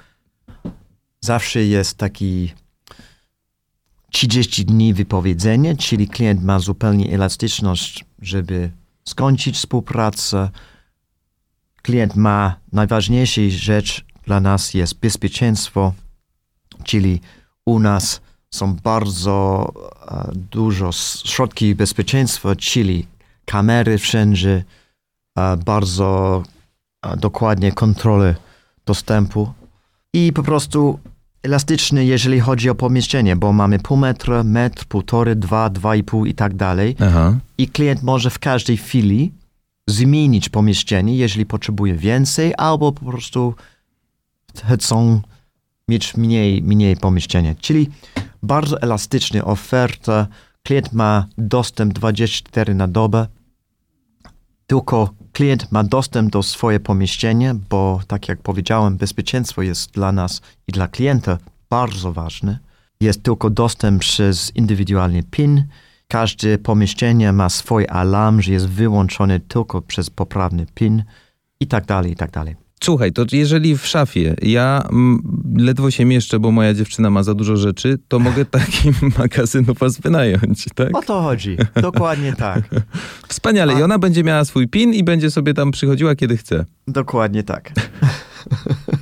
Zawsze 1.22 1.64
jest 1.64 1.98
taki 1.98 2.54
30 4.10 4.66
dni 4.66 4.94
wypowiedzenia, 4.94 5.75
czyli 5.75 6.08
klient 6.08 6.44
ma 6.44 6.60
zupełnie 6.60 7.13
elastyczność, 7.13 8.06
żeby 8.22 8.72
skończyć 9.08 9.56
współpracę. 9.56 10.50
Klient 11.82 12.16
ma 12.16 12.56
najważniejsza 12.72 13.42
rzecz 13.50 14.06
dla 14.25 14.39
nas 14.39 14.74
jest 14.74 15.00
bezpieczeństwo, 15.00 15.94
czyli 16.84 17.22
u 17.66 17.80
nas 17.80 18.22
są 18.54 18.75
bardzo 18.75 19.68
uh, 19.75 20.36
dużo 20.36 20.92
środki 21.25 21.75
bezpieczeństwa, 21.75 22.56
czyli 22.56 23.08
kamery 23.46 23.98
wszędzie, 23.98 24.63
uh, 25.36 25.63
bardzo 25.63 26.44
uh, 27.06 27.16
dokładnie 27.16 27.72
kontrolę 27.72 28.36
dostępu 28.86 29.54
i 30.13 30.34
po 30.34 30.44
prostu 30.44 31.00
elastyczny, 31.43 32.05
jeżeli 32.05 32.39
chodzi 32.39 32.69
o 32.69 32.75
pomieszczenie, 32.75 33.36
bo 33.36 33.53
mamy 33.53 33.79
pół 33.79 33.98
metra, 33.98 34.43
metr, 34.43 34.86
półtory, 34.86 35.36
dwa, 35.36 35.69
dwa 35.69 35.96
i 35.96 36.03
pół 36.03 36.25
i 36.25 36.34
tak 36.34 36.55
dalej. 36.55 36.96
Aha. 37.00 37.38
I 37.58 37.67
klient 37.67 38.03
może 38.03 38.29
w 38.29 38.39
każdej 38.39 38.77
chwili 38.77 39.31
zmienić 39.88 40.50
pomieszczenie, 40.50 41.17
jeżeli 41.17 41.46
potrzebuje 41.46 41.96
więcej, 41.96 42.53
albo 42.58 42.91
po 42.91 43.05
prostu 43.05 43.55
chcą 44.75 45.22
mieć 45.88 46.17
mniej, 46.17 46.63
mniej 46.63 46.98
pomieszczenia. 46.98 47.55
Czyli 47.55 47.89
bardzo 48.43 48.81
elastyczna 48.81 49.46
oferta. 49.46 50.27
Klient 50.63 50.93
ma 50.93 51.25
dostęp 51.38 51.93
24 51.93 52.75
na 52.75 52.88
dobę. 52.88 53.27
Tylko 54.67 55.13
klient 55.39 55.72
ma 55.72 55.84
dostęp 55.84 56.31
do 56.31 56.43
swojego 56.43 56.86
pomieszczenia, 56.86 57.55
bo 57.69 58.00
tak 58.08 58.27
jak 58.27 58.41
powiedziałem, 58.41 58.98
bezpieczeństwo 58.98 59.62
jest 59.62 59.91
dla 59.91 60.12
nas 60.12 60.41
i 60.67 60.72
dla 60.72 60.88
klienta 60.88 61.38
bardzo 61.69 62.13
ważne. 62.13 62.60
Jest 63.01 63.24
tylko 63.24 63.50
dostęp 63.50 64.01
przez 64.01 64.55
indywidualny 64.55 65.24
PIN. 65.24 65.63
Każde 66.08 66.58
pomieszczenie 66.58 67.34
ma 67.34 67.50
swój 67.50 67.88
alarm, 67.88 68.41
że 68.41 68.51
jest 68.51 68.67
wyłączony 68.67 69.39
tylko 69.39 69.81
przez 69.81 70.10
poprawny 70.10 70.65
PIN 70.74 71.03
i 71.60 71.67
tak 71.67 71.86
dalej, 71.86 72.12
i 72.12 72.15
tak 72.15 72.31
dalej. 72.31 72.55
Słuchaj, 72.84 73.12
to 73.12 73.26
jeżeli 73.32 73.78
w 73.78 73.88
szafie 73.88 74.36
ja 74.42 74.88
ledwo 75.58 75.92
się 75.92 76.06
mieszczę, 76.06 76.40
bo 76.40 76.52
moja 76.52 76.74
dziewczyna 76.74 77.10
ma 77.10 77.24
za 77.24 77.34
dużo 77.34 77.58
rzeczy, 77.58 77.98
to 78.08 78.20
mogę 78.20 78.46
taki 78.60 78.92
magazyn 79.20 79.70
u 79.70 79.74
was 79.74 80.00
wynająć, 80.00 80.66
tak? 80.76 80.98
O 80.98 81.02
to 81.02 81.22
chodzi. 81.22 81.58
Dokładnie 81.82 82.34
tak. 82.34 82.64
Wspaniale. 83.28 83.76
A... 83.76 83.80
I 83.80 83.84
ona 83.84 84.00
będzie 84.00 84.24
miała 84.24 84.46
swój 84.46 84.68
PIN 84.68 84.94
i 84.94 85.04
będzie 85.04 85.32
sobie 85.32 85.54
tam 85.54 85.72
przychodziła, 85.72 86.16
kiedy 86.16 86.38
chce. 86.38 86.66
Dokładnie 86.88 87.44
tak. 87.44 87.72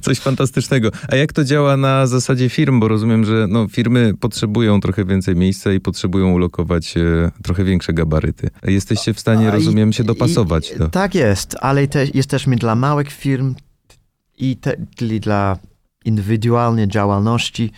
Coś 0.00 0.18
fantastycznego. 0.18 0.90
A 1.08 1.16
jak 1.16 1.32
to 1.32 1.44
działa 1.44 1.76
na 1.76 2.06
zasadzie 2.06 2.48
firm? 2.48 2.80
Bo 2.80 2.88
rozumiem, 2.88 3.24
że 3.24 3.46
no, 3.48 3.68
firmy 3.68 4.12
potrzebują 4.20 4.80
trochę 4.80 5.04
więcej 5.04 5.36
miejsca 5.36 5.72
i 5.72 5.80
potrzebują 5.80 6.32
ulokować 6.32 6.96
e, 6.96 7.30
trochę 7.42 7.64
większe 7.64 7.92
gabaryty. 7.92 8.50
Jesteście 8.62 9.14
w 9.14 9.20
stanie, 9.20 9.50
rozumiem, 9.50 9.90
i, 9.90 9.92
się 9.92 10.04
dopasować. 10.04 10.72
I, 10.72 10.78
do... 10.78 10.88
Tak 10.88 11.14
jest, 11.14 11.56
ale 11.60 11.88
te, 11.88 12.06
jesteśmy 12.14 12.56
dla 12.56 12.74
małych 12.74 13.12
firm 13.12 13.54
i 14.38 14.56
te, 14.56 14.76
czyli 14.96 15.20
dla 15.20 15.58
indywidualnej 16.04 16.88
działalności, 16.88 17.72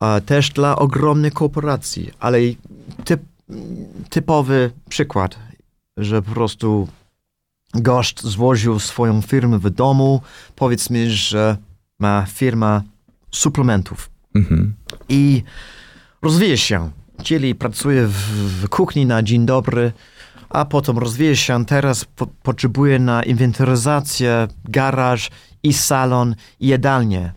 a 0.00 0.20
też 0.26 0.50
dla 0.50 0.76
ogromnych 0.76 1.32
korporacji. 1.32 2.10
Ale 2.20 2.38
typ, 3.04 3.20
typowy 4.10 4.70
przykład, 4.88 5.38
że 5.96 6.22
po 6.22 6.32
prostu 6.32 6.88
gość 7.74 8.22
złożył 8.22 8.78
swoją 8.78 9.22
firmę 9.22 9.58
w 9.58 9.70
domu. 9.70 10.20
Powiedzmy, 10.56 11.10
że 11.10 11.56
ma 11.98 12.26
firma 12.28 12.82
suplementów. 13.30 14.10
Mhm. 14.34 14.74
I 15.08 15.42
rozwija 16.22 16.56
się, 16.56 16.90
czyli 17.22 17.54
pracuje 17.54 18.06
w, 18.06 18.12
w, 18.12 18.68
kuchni 18.68 19.06
na 19.06 19.22
dzień 19.22 19.46
dobry, 19.46 19.92
a 20.48 20.64
potem 20.64 20.98
rozwija 20.98 21.36
się, 21.36 21.64
teraz 21.64 22.04
po, 22.04 22.26
potrzebuje 22.26 22.98
na 22.98 23.22
inwentaryzację 23.22 24.48
garaż 24.64 25.30
i 25.62 25.72
salon 25.72 26.34
i 26.60 26.68
jadalnię. 26.68 27.32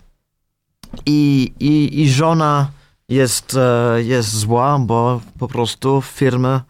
I, 1.05 1.51
i, 1.59 2.01
i 2.01 2.11
żona 2.11 2.71
jest, 3.09 3.57
e, 3.57 4.03
jest 4.03 4.29
zła, 4.29 4.79
bo 4.79 5.21
po 5.39 5.47
prostu 5.47 6.01
firma 6.01 6.63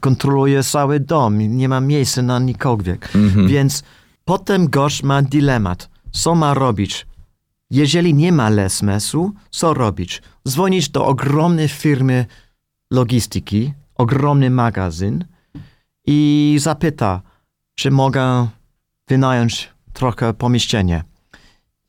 kontroluje 0.00 0.62
cały 0.62 1.00
dom, 1.00 1.38
nie 1.38 1.68
ma 1.68 1.80
miejsca 1.80 2.22
na 2.22 2.38
nikogokolwiek. 2.38 3.10
Mhm. 3.14 3.48
Więc 3.48 3.82
potem 4.24 4.68
gość 4.68 5.02
ma 5.02 5.22
dylemat. 5.22 5.88
Co 6.12 6.34
ma 6.34 6.54
robić? 6.54 7.06
Jeżeli 7.70 8.14
nie 8.14 8.32
ma 8.32 8.48
lesmesu, 8.48 9.32
co 9.50 9.74
robić? 9.74 10.22
Dzwonić 10.48 10.88
do 10.88 11.06
ogromnej 11.06 11.68
firmy 11.68 12.26
logistyki, 12.90 13.72
ogromny 13.94 14.50
magazyn 14.50 15.24
i 16.06 16.56
zapyta, 16.60 17.22
czy 17.74 17.90
mogę 17.90 18.48
wynająć 19.08 19.70
trochę 19.92 20.34
pomieszczenie. 20.34 21.04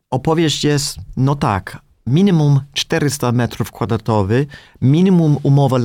Opowieść 0.10 0.64
jest, 0.64 0.98
no 1.18 1.36
tak, 1.36 1.82
minimum 2.08 2.62
400 2.74 3.32
metrów 3.32 3.72
kwadratowych, 3.72 4.48
minimum 4.82 5.38
umowa 5.44 5.78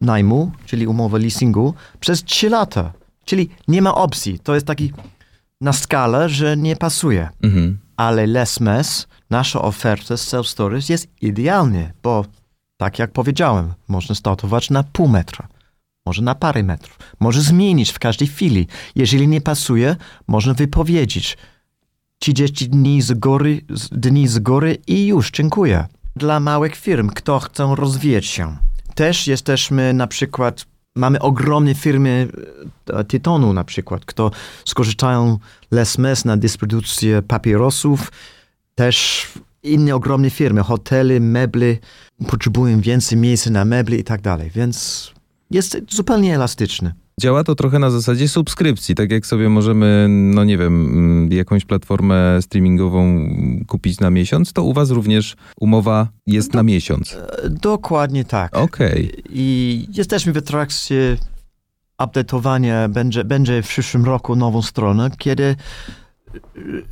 najmu, 0.00 0.52
czyli 0.66 0.86
umowę 0.86 1.18
leasingu, 1.18 1.74
przez 2.00 2.24
3 2.24 2.48
lata. 2.48 2.92
Czyli 3.24 3.48
nie 3.68 3.82
ma 3.82 3.94
opcji. 3.94 4.38
To 4.38 4.54
jest 4.54 4.66
taki 4.66 4.92
na 5.60 5.72
skalę, 5.72 6.28
że 6.28 6.56
nie 6.56 6.76
pasuje. 6.76 7.28
Mhm. 7.42 7.78
Ale 7.96 8.26
LessMess, 8.26 9.06
nasza 9.30 9.62
oferta 9.62 10.14
self-storage 10.14 10.90
jest 10.90 11.08
idealnie, 11.20 11.92
bo 12.02 12.24
tak 12.76 12.98
jak 12.98 13.12
powiedziałem, 13.12 13.74
można 13.88 14.14
startować 14.14 14.70
na 14.70 14.82
pół 14.82 15.08
metra, 15.08 15.48
może 16.06 16.22
na 16.22 16.34
parę 16.34 16.62
metrów, 16.62 16.98
może 17.20 17.40
zmienić 17.42 17.90
w 17.90 17.98
każdej 17.98 18.28
chwili. 18.28 18.66
Jeżeli 18.94 19.28
nie 19.28 19.40
pasuje, 19.40 19.96
można 20.26 20.54
wypowiedzieć 20.54 21.38
30 22.18 22.68
dni 22.68 23.02
z 23.02 23.12
góry, 23.12 23.60
dni 23.92 24.28
z 24.28 24.38
góry 24.38 24.78
i 24.86 25.06
już, 25.06 25.30
dziękuję. 25.30 25.86
dla 26.16 26.40
małych 26.40 26.76
firm, 26.76 27.08
kto 27.08 27.38
chcą 27.38 27.74
rozwijać 27.74 28.26
się. 28.26 28.56
Też 28.98 29.26
jesteśmy 29.26 29.92
na 29.92 30.06
przykład, 30.06 30.66
mamy 30.96 31.20
ogromne 31.20 31.74
firmy 31.74 32.28
e, 32.86 33.04
tytonu 33.04 33.52
na 33.52 33.64
przykład, 33.64 34.04
kto 34.04 34.30
skorzystają 34.64 35.38
Les 35.70 35.98
Mes 35.98 36.24
na 36.24 36.36
dystrybucję 36.36 37.22
papierosów. 37.22 38.12
Też 38.74 39.26
inne 39.62 39.94
ogromne 39.94 40.30
firmy, 40.30 40.62
hotele, 40.62 41.20
meble, 41.20 41.76
potrzebują 42.26 42.80
więcej 42.80 43.18
miejsca 43.18 43.50
na 43.50 43.64
meble 43.64 43.96
i 43.96 44.04
tak 44.04 44.20
dalej, 44.20 44.50
więc 44.50 45.10
jest 45.50 45.76
zupełnie 45.90 46.34
elastyczny. 46.34 46.94
Działa 47.18 47.44
to 47.44 47.54
trochę 47.54 47.78
na 47.78 47.90
zasadzie 47.90 48.28
subskrypcji, 48.28 48.94
tak 48.94 49.10
jak 49.10 49.26
sobie 49.26 49.48
możemy, 49.48 50.06
no 50.08 50.44
nie 50.44 50.58
wiem, 50.58 50.86
mm, 50.86 51.32
jakąś 51.32 51.64
platformę 51.64 52.38
streamingową 52.42 53.28
kupić 53.66 54.00
na 54.00 54.10
miesiąc, 54.10 54.52
to 54.52 54.62
u 54.62 54.72
was 54.72 54.90
również 54.90 55.36
umowa 55.60 56.08
jest 56.26 56.54
na 56.54 56.62
miesiąc. 56.62 57.12
E, 57.44 57.50
Dokładnie 57.50 58.24
tak. 58.24 58.56
Okej. 58.56 59.22
I 59.30 59.86
jesteśmy 59.94 60.32
w 60.32 60.42
trakcie 60.42 61.16
update'owania, 61.98 62.88
będzie, 62.88 63.24
będzie 63.24 63.62
w 63.62 63.68
przyszłym 63.68 64.04
roku 64.04 64.36
nową 64.36 64.62
stronę, 64.62 65.10
kiedy, 65.18 65.56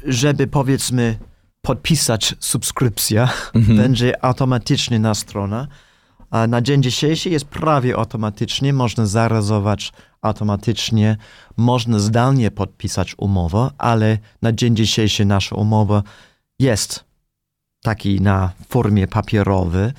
żeby 0.06 0.46
powiedzmy 0.46 1.18
podpisać 1.62 2.34
subskrypcja, 2.40 3.28
Mhm. 3.54 3.78
będzie 3.82 4.24
automatycznie 4.24 4.98
na 4.98 5.14
stronę. 5.14 5.66
A 6.30 6.46
na 6.46 6.60
dzień 6.62 6.82
dzisiejszy 6.82 7.30
jest 7.30 7.44
prawie 7.44 7.96
automatycznie, 7.96 8.72
można 8.72 9.06
zarejestrować 9.06 9.92
automatycznie, 10.26 11.16
można 11.56 11.98
zdalnie 11.98 12.50
podpisać 12.50 13.14
umowę, 13.18 13.70
ale 13.78 14.18
na 14.42 14.52
dzień 14.52 14.76
dzisiejszy 14.76 15.24
nasza 15.24 15.56
umowa 15.56 16.02
jest 16.58 17.04
taki 17.82 18.20
na 18.20 18.52
formie 18.68 19.06
papierowej, 19.06 19.92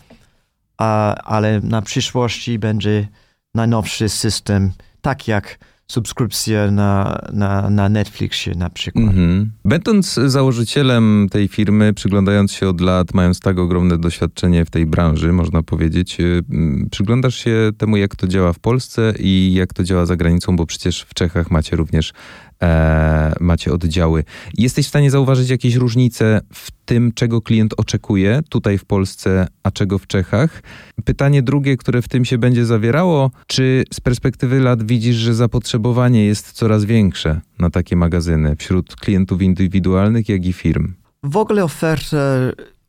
a, 0.77 1.15
ale 1.15 1.59
na 1.59 1.81
przyszłości 1.81 2.59
będzie 2.59 3.07
najnowszy 3.55 4.09
system, 4.09 4.71
tak 5.01 5.27
jak 5.27 5.59
subskrypcja 5.91 6.71
na, 6.71 7.21
na, 7.33 7.69
na 7.69 7.89
Netflixie 7.89 8.55
na 8.55 8.69
przykład. 8.69 9.05
Mhm. 9.05 9.51
Będąc 9.65 10.13
założycielem 10.13 11.27
tej 11.31 11.47
firmy, 11.47 11.93
przyglądając 11.93 12.51
się 12.51 12.69
od 12.69 12.81
lat, 12.81 13.13
mając 13.13 13.39
tak 13.39 13.59
ogromne 13.59 13.97
doświadczenie 13.97 14.65
w 14.65 14.69
tej 14.69 14.85
branży, 14.85 15.33
można 15.33 15.63
powiedzieć, 15.63 16.19
y, 16.19 16.43
przyglądasz 16.91 17.35
się 17.35 17.71
temu, 17.77 17.97
jak 17.97 18.15
to 18.15 18.27
działa 18.27 18.53
w 18.53 18.59
Polsce 18.59 19.13
i 19.19 19.53
jak 19.53 19.73
to 19.73 19.83
działa 19.83 20.05
za 20.05 20.15
granicą, 20.15 20.55
bo 20.55 20.65
przecież 20.65 21.01
w 21.01 21.13
Czechach 21.13 21.51
macie 21.51 21.75
również 21.75 22.13
e, 22.61 23.33
macie 23.39 23.73
oddziały. 23.73 24.23
Jesteś 24.57 24.85
w 24.85 24.89
stanie 24.89 25.11
zauważyć 25.11 25.49
jakieś 25.49 25.75
różnice 25.75 26.41
w 26.53 26.71
tym, 26.85 27.11
czego 27.11 27.41
klient 27.41 27.73
oczekuje 27.77 28.41
tutaj 28.49 28.77
w 28.77 28.85
Polsce, 28.85 29.47
a 29.63 29.71
czego 29.71 29.97
w 29.99 30.07
Czechach? 30.07 30.63
Pytanie 31.05 31.41
drugie, 31.41 31.77
które 31.77 32.01
w 32.01 32.07
tym 32.07 32.25
się 32.25 32.37
będzie 32.37 32.65
zawierało, 32.65 33.31
czy 33.47 33.83
z 33.93 33.99
perspektywy 33.99 34.59
lat 34.59 34.87
widzisz, 34.87 35.15
że 35.15 35.35
zapotrzebowanie 35.35 36.25
jest 36.25 36.51
coraz 36.51 36.85
większe 36.85 37.41
na 37.59 37.69
takie 37.69 37.95
magazyny 37.95 38.55
wśród 38.55 38.95
klientów 38.95 39.41
indywidualnych, 39.41 40.29
jak 40.29 40.45
i 40.45 40.53
firm? 40.53 40.93
W 41.23 41.37
ogóle 41.37 41.63
oferta 41.63 42.17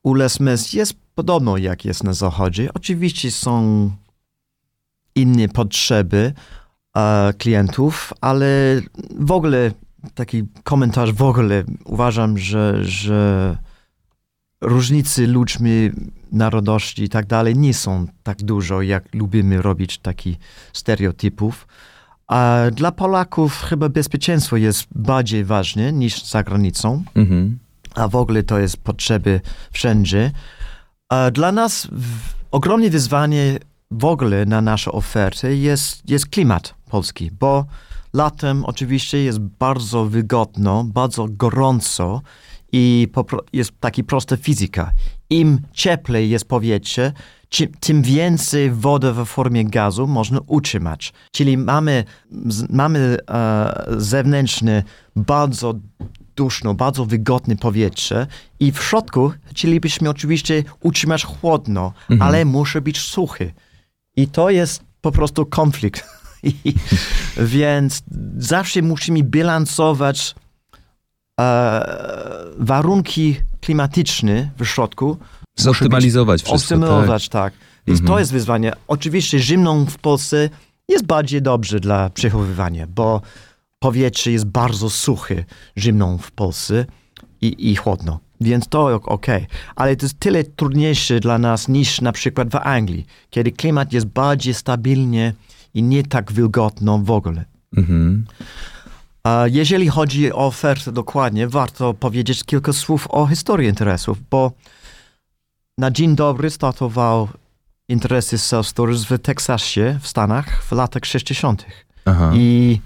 u 0.03 0.15
Les 0.15 0.41
Mis 0.41 0.73
jest 0.73 0.95
podobno 1.15 1.57
jak 1.57 1.85
jest 1.85 2.05
na 2.05 2.13
zachodzie. 2.13 2.69
Oczywiście 2.75 3.31
są 3.31 3.91
inne 5.15 5.49
potrzeby 5.49 6.33
klientów, 7.39 8.13
ale 8.21 8.47
w 9.19 9.31
ogóle 9.31 9.71
taki 10.15 10.45
komentarz 10.65 11.13
w 11.13 11.23
ogóle 11.23 11.65
uważam, 11.85 12.39
że, 12.39 12.85
że 12.85 13.57
różnice 14.61 15.27
ludźmi, 15.27 15.91
narodowości 16.33 17.03
i 17.03 17.09
tak 17.09 17.27
dalej 17.27 17.57
nie 17.57 17.75
są 17.75 18.07
tak 18.23 18.43
dużo, 18.43 18.83
jak 18.83 19.15
lubimy 19.15 19.63
robić 19.63 19.99
taki 19.99 20.37
stereotypów. 20.73 21.69
A 22.27 22.59
dla 22.73 22.93
Polaków 22.93 23.63
chyba 23.63 23.89
bezpieczeństwo 23.89 24.57
jest 24.57 24.87
bardziej 24.95 25.45
ważne 25.45 25.93
niż 25.93 26.25
za 26.25 26.43
granicą 26.43 27.05
Mhm. 27.15 27.59
a 27.95 28.09
w 28.09 28.17
ogóle 28.17 28.43
to 28.43 28.59
jest 28.59 28.77
potrzeby 28.77 29.41
wszędzie. 29.73 30.31
A 31.09 31.31
Dla 31.31 31.53
nas 31.53 31.89
ogromne 32.51 32.91
wyzwanie 32.91 33.59
w 33.91 34.05
ogóle 34.05 34.47
na 34.47 34.61
naszą 34.61 34.93
ofertę 34.93 35.57
jest, 35.57 36.11
jest 36.11 36.27
klimat 36.27 36.75
polski, 36.89 37.31
bo 37.31 37.65
latem 38.13 38.65
oczywiście 38.65 39.25
jest 39.25 39.39
bardzo 39.39 40.05
wygodno, 40.05 40.85
bardzo 40.85 41.27
gorąco 41.31 42.23
i 42.73 43.09
jest 43.53 43.71
taki 43.81 44.05
prosta 44.05 44.37
fizyka. 44.37 44.91
Im 45.31 45.61
cieplej 45.73 46.31
jest 46.31 46.45
powietrze, 46.45 47.13
tym 47.81 48.03
więcej 48.03 48.71
wody 48.71 49.13
w 49.13 49.25
formie 49.25 49.65
gazu 49.65 50.07
można 50.07 50.41
utrzymać. 50.47 51.13
Czyli 51.33 51.57
mamy, 51.57 52.05
mamy 52.71 53.17
e, 53.31 53.85
zewnętrzne, 53.97 54.83
bardzo 55.17 55.75
duszno, 56.37 56.75
bardzo 56.75 57.05
wygodne 57.05 57.57
powietrze 57.57 58.27
i 58.61 58.73
w 58.73 58.83
środku 58.83 59.33
chcielibyśmy 59.45 60.11
oczywiście 60.11 60.65
utrzymać 60.81 61.25
chłodno, 61.25 61.93
ale 62.21 62.45
musi 62.45 62.81
być 62.81 63.01
suchy. 63.01 63.53
I 64.17 64.29
to 64.29 64.51
jest 64.51 64.85
po 65.01 65.13
prostu 65.13 65.47
konflikt. 65.47 66.05
I, 66.65 66.75
więc 67.37 68.03
zawsze 68.39 68.83
musimy 68.83 69.23
bilansować 69.23 70.35
e, 71.41 71.87
warunki 72.59 73.37
klimatyczne 73.61 74.51
w 74.59 74.67
środku. 74.67 75.17
Zoptymalizować 75.57 76.43
wszystko. 76.43 76.69
Tak. 76.69 76.79
Optymalizować, 76.79 77.29
tak. 77.29 77.53
Więc 77.87 78.05
to 78.05 78.19
jest 78.19 78.33
wyzwanie. 78.33 78.73
Oczywiście 78.89 79.39
zimną 79.39 79.85
w 79.85 79.99
Polsce 79.99 80.51
jest 80.89 81.07
bardziej 81.07 81.43
dobrze 81.43 81.81
dla 81.81 82.11
przechowywania, 82.11 82.87
bo 82.87 83.21
powietrze 83.79 84.31
jest 84.31 84.45
bardzo 84.45 84.91
suche 84.91 85.45
zimną 85.79 86.19
w 86.19 86.31
Polsce 86.31 86.87
i, 87.41 87.71
i 87.71 87.77
chłodno. 87.77 88.21
Więc 88.41 88.69
to 88.69 88.95
ok. 88.95 89.27
Ale 89.77 89.97
to 89.97 90.07
jest 90.07 90.21
tyle 90.21 90.45
trudniejsze 90.45 91.21
dla 91.21 91.39
nas 91.39 91.69
niż 91.69 92.01
na 92.01 92.13
przykład 92.13 92.49
w 92.51 92.57
Anglii, 92.57 93.07
kiedy 93.31 93.53
klimat 93.53 93.93
jest 93.93 94.07
bardziej 94.07 94.55
stabilnie 94.55 95.35
i 95.75 95.83
nie 95.83 96.03
tak 96.03 96.33
wilgotno 96.33 96.99
w 96.99 97.11
ogóle. 97.11 97.45
Mhm. 97.77 98.25
Jeżeli 99.47 99.89
chodzi 99.89 100.33
o 100.33 100.47
ofertę 100.47 100.93
dokładnie, 100.93 101.49
warto 101.49 101.95
powiedzieć 101.95 102.45
kilka 102.45 102.73
słów 102.73 103.07
o 103.11 103.27
historii 103.27 103.69
interesów, 103.69 104.19
bo 104.31 104.53
na 105.79 105.91
dzień 105.91 106.17
dobry 106.17 106.51
startował 106.51 107.29
interesy 107.89 108.37
self-storage 108.37 109.17
w 109.17 109.19
Teksasie, 109.19 109.99
w 110.03 110.09
Stanach 110.09 110.65
w 110.65 110.73
latach 110.73 111.05
60. 111.05 111.67
Aha. 112.05 112.33
I 112.35 112.81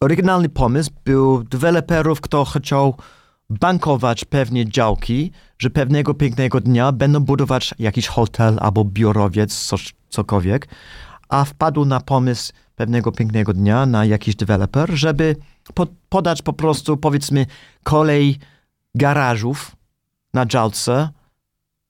oryginalny 0.00 0.48
pomysł 0.48 0.90
był 1.04 1.44
deweloperów, 1.44 2.20
kto 2.20 2.44
chciał 2.44 2.96
bankować 3.50 4.24
pewnie 4.24 4.68
działki, 4.68 5.32
że 5.58 5.70
pewnego 5.70 6.14
pięknego 6.14 6.60
dnia 6.60 6.92
będą 6.92 7.20
budować 7.20 7.74
jakiś 7.78 8.06
hotel 8.06 8.58
albo 8.60 8.84
biurowiec, 8.84 9.66
coś, 9.66 9.94
cokolwiek, 10.08 10.68
a 11.32 11.44
wpadł 11.44 11.84
na 11.84 12.00
pomysł 12.00 12.52
pewnego 12.76 13.12
pięknego 13.12 13.52
dnia 13.52 13.86
na 13.86 14.04
jakiś 14.04 14.36
deweloper, 14.36 14.90
żeby 14.94 15.36
po, 15.74 15.86
podać 16.08 16.42
po 16.42 16.52
prostu 16.52 16.96
powiedzmy 16.96 17.46
kolej 17.82 18.38
garażów 18.94 19.76
na 20.34 20.46
działce, 20.46 21.08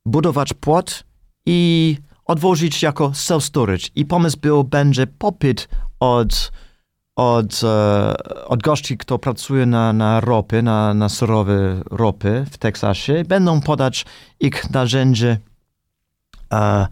budować 0.07 0.53
płot 0.53 1.05
i 1.47 1.97
odwozić 2.25 2.83
jako 2.83 3.09
self-storage. 3.09 3.91
I 3.95 4.05
pomysł 4.05 4.39
był, 4.41 4.65
będzie 4.65 5.07
popyt 5.07 5.69
od, 6.01 6.53
od, 7.17 7.61
e, 7.65 8.45
od 8.47 8.63
gości, 8.63 8.99
kto 8.99 9.19
pracuje 9.19 9.67
na, 9.67 9.93
na 9.93 10.21
ropy, 10.21 10.63
na, 10.63 10.95
na 10.95 11.09
surowe 11.09 11.83
ropy 11.91 12.45
w 12.51 12.59
Teksasie. 12.59 13.25
Będą 13.29 13.61
podać 13.61 14.05
ich 14.41 14.71
narzędzie 14.71 15.39
e, 16.53 16.87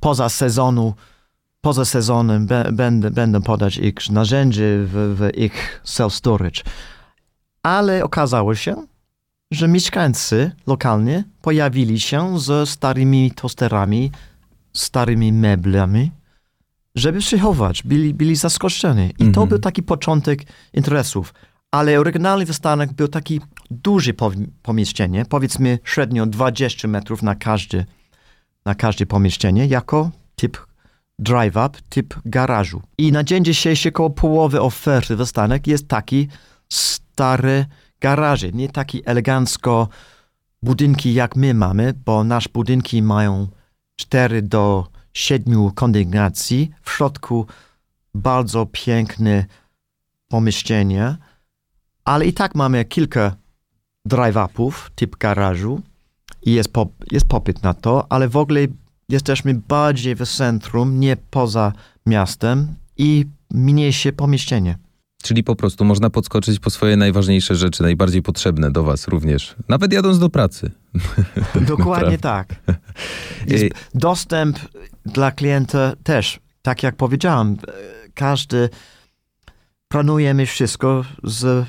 poza 0.00 0.28
sezonu, 0.28 0.94
poza 1.60 1.84
sezonem 1.84 2.46
będę, 2.72 3.10
będą 3.10 3.42
podać 3.42 3.76
ich 3.76 4.10
narzędzie 4.10 4.78
w, 4.84 5.16
w 5.18 5.38
ich 5.38 5.82
self-storage. 5.84 6.62
Ale 7.62 8.04
okazało 8.04 8.54
się, 8.54 8.86
że 9.52 9.68
mieszkańcy 9.68 10.52
lokalnie 10.66 11.24
pojawili 11.42 12.00
się 12.00 12.40
ze 12.40 12.66
starymi 12.66 13.30
tosterami, 13.30 14.10
starymi 14.72 15.32
meblami, 15.32 16.10
żeby 16.94 17.18
przechować. 17.18 17.82
Byli, 17.82 18.14
byli 18.14 18.36
zaskoczeni. 18.36 19.06
I 19.10 19.16
to 19.18 19.24
Mhm. 19.24 19.48
był 19.48 19.58
taki 19.58 19.82
początek 19.82 20.42
interesów. 20.74 21.34
Ale 21.70 22.00
oryginalny 22.00 22.46
w 22.46 22.54
Stanach 22.56 22.92
był 22.92 23.08
taki 23.08 23.40
duży 23.70 24.14
pomieszczenie, 24.62 25.24
powiedzmy 25.28 25.78
średnio 25.84 26.26
20 26.26 26.88
metrów 26.88 27.22
na 27.22 27.34
każde, 27.34 27.84
na 28.64 28.74
każde 28.74 29.06
pomieszczenie, 29.06 29.66
jako 29.66 30.10
typ 30.36 30.67
drive-up, 31.18 31.78
typ 31.88 32.14
garażu. 32.24 32.82
I 32.98 33.12
na 33.12 33.24
dzień 33.24 33.44
dzisiejszy 33.44 33.88
około 33.88 34.10
połowy 34.10 34.60
oferty 34.60 35.16
w 35.16 35.26
Stanach 35.26 35.66
jest 35.66 35.88
taki 35.88 36.28
stary 36.68 37.66
garaże, 38.00 38.52
nie 38.52 38.68
taki 38.68 39.02
elegancko 39.04 39.88
budynki 40.62 41.14
jak 41.14 41.36
my 41.36 41.54
mamy, 41.54 41.94
bo 42.04 42.24
nasze 42.24 42.48
budynki 42.52 43.02
mają 43.02 43.48
4 43.96 44.42
do 44.42 44.86
7 45.14 45.70
kondygnacji. 45.70 46.70
W 46.82 46.90
środku 46.90 47.46
bardzo 48.14 48.66
piękne 48.66 49.44
pomieszczenie, 50.28 51.16
ale 52.04 52.26
i 52.26 52.32
tak 52.32 52.54
mamy 52.54 52.84
kilka 52.84 53.36
drive-upów, 54.04 54.90
typ 54.94 55.16
garażu 55.16 55.80
i 56.42 56.52
jest, 56.52 56.72
pop, 56.72 56.92
jest 57.12 57.26
popyt 57.28 57.62
na 57.62 57.74
to, 57.74 58.06
ale 58.12 58.28
w 58.28 58.36
ogóle 58.36 58.60
jesteśmy 59.08 59.54
bardziej 59.54 60.14
w 60.14 60.26
centrum, 60.26 61.00
nie 61.00 61.16
poza 61.30 61.72
miastem 62.06 62.74
i 62.96 63.26
mniejsze 63.50 64.12
pomieszczenie. 64.12 64.78
Czyli 65.22 65.44
po 65.44 65.56
prostu 65.56 65.84
można 65.84 66.10
podskoczyć 66.10 66.58
po 66.58 66.70
swoje 66.70 66.96
najważniejsze 66.96 67.56
rzeczy, 67.56 67.82
najbardziej 67.82 68.22
potrzebne 68.22 68.70
do 68.70 68.82
Was 68.82 69.08
również, 69.08 69.54
nawet 69.68 69.92
jadąc 69.92 70.18
do 70.18 70.30
pracy. 70.30 70.70
Dokładnie 71.66 72.18
tak. 72.18 72.54
Jest 73.46 73.64
dostęp 73.94 74.58
dla 75.06 75.30
klienta 75.30 75.92
też, 76.02 76.40
tak 76.62 76.82
jak 76.82 76.96
powiedziałem, 76.96 77.56
każdy 78.14 78.68
planujemy 79.88 80.46
wszystko 80.46 81.04
z, 81.24 81.66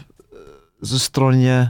ze 0.81 0.99
strony 0.99 1.69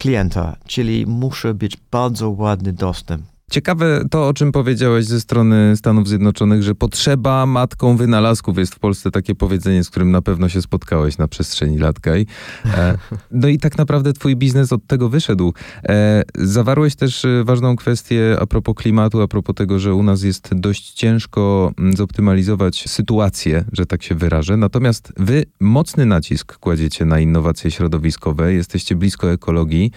klienta, 0.00 0.56
czyli 0.66 1.06
musi 1.06 1.54
być 1.54 1.76
bardzo 1.90 2.30
ładny 2.30 2.72
dostęp. 2.72 3.31
Ciekawe 3.50 4.04
to, 4.10 4.28
o 4.28 4.34
czym 4.34 4.52
powiedziałeś 4.52 5.04
ze 5.04 5.20
strony 5.20 5.76
Stanów 5.76 6.08
Zjednoczonych, 6.08 6.62
że 6.62 6.74
potrzeba 6.74 7.46
matką 7.46 7.96
wynalazków. 7.96 8.58
Jest 8.58 8.74
w 8.74 8.78
Polsce 8.78 9.10
takie 9.10 9.34
powiedzenie, 9.34 9.84
z 9.84 9.90
którym 9.90 10.10
na 10.10 10.22
pewno 10.22 10.48
się 10.48 10.62
spotkałeś 10.62 11.18
na 11.18 11.28
przestrzeni 11.28 11.78
lat, 11.78 12.00
Gaj. 12.00 12.26
E, 12.64 12.98
no 13.30 13.48
i 13.48 13.58
tak 13.58 13.78
naprawdę 13.78 14.12
twój 14.12 14.36
biznes 14.36 14.72
od 14.72 14.86
tego 14.86 15.08
wyszedł. 15.08 15.54
E, 15.88 16.22
zawarłeś 16.34 16.96
też 16.96 17.24
e, 17.24 17.44
ważną 17.44 17.76
kwestię 17.76 18.36
a 18.40 18.46
propos 18.46 18.74
klimatu, 18.76 19.22
a 19.22 19.28
propos 19.28 19.54
tego, 19.54 19.78
że 19.78 19.94
u 19.94 20.02
nas 20.02 20.22
jest 20.22 20.54
dość 20.54 20.92
ciężko 20.92 21.72
mm, 21.78 21.96
zoptymalizować 21.96 22.84
sytuację, 22.88 23.64
że 23.72 23.86
tak 23.86 24.02
się 24.02 24.14
wyrażę. 24.14 24.56
Natomiast 24.56 25.12
wy 25.16 25.44
mocny 25.60 26.06
nacisk 26.06 26.58
kładziecie 26.58 27.04
na 27.04 27.20
innowacje 27.20 27.70
środowiskowe, 27.70 28.52
jesteście 28.52 28.96
blisko 28.96 29.32
ekologii. 29.32 29.90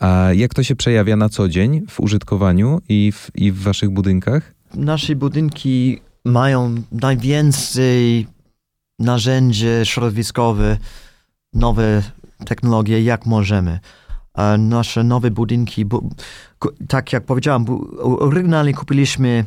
A 0.00 0.32
jak 0.32 0.54
to 0.54 0.62
się 0.62 0.76
przejawia 0.76 1.16
na 1.16 1.28
co 1.28 1.48
dzień 1.48 1.86
w 1.88 2.00
użytkowaniu 2.00 2.80
i 2.88 3.12
w, 3.12 3.30
i 3.34 3.52
w 3.52 3.62
waszych 3.62 3.90
budynkach? 3.90 4.54
Nasze 4.74 5.16
budynki 5.16 6.00
mają 6.24 6.74
najwięcej 6.92 8.26
narzędzi 8.98 9.66
środowiskowe, 9.84 10.78
nowe 11.52 12.02
technologie, 12.46 13.02
jak 13.02 13.26
możemy. 13.26 13.80
A 14.34 14.56
nasze 14.58 15.04
nowe 15.04 15.30
budynki, 15.30 15.84
bu, 15.84 16.10
tak 16.88 17.12
jak 17.12 17.24
powiedziałem, 17.24 17.64
oryginalnie 17.98 18.74
kupiliśmy 18.74 19.44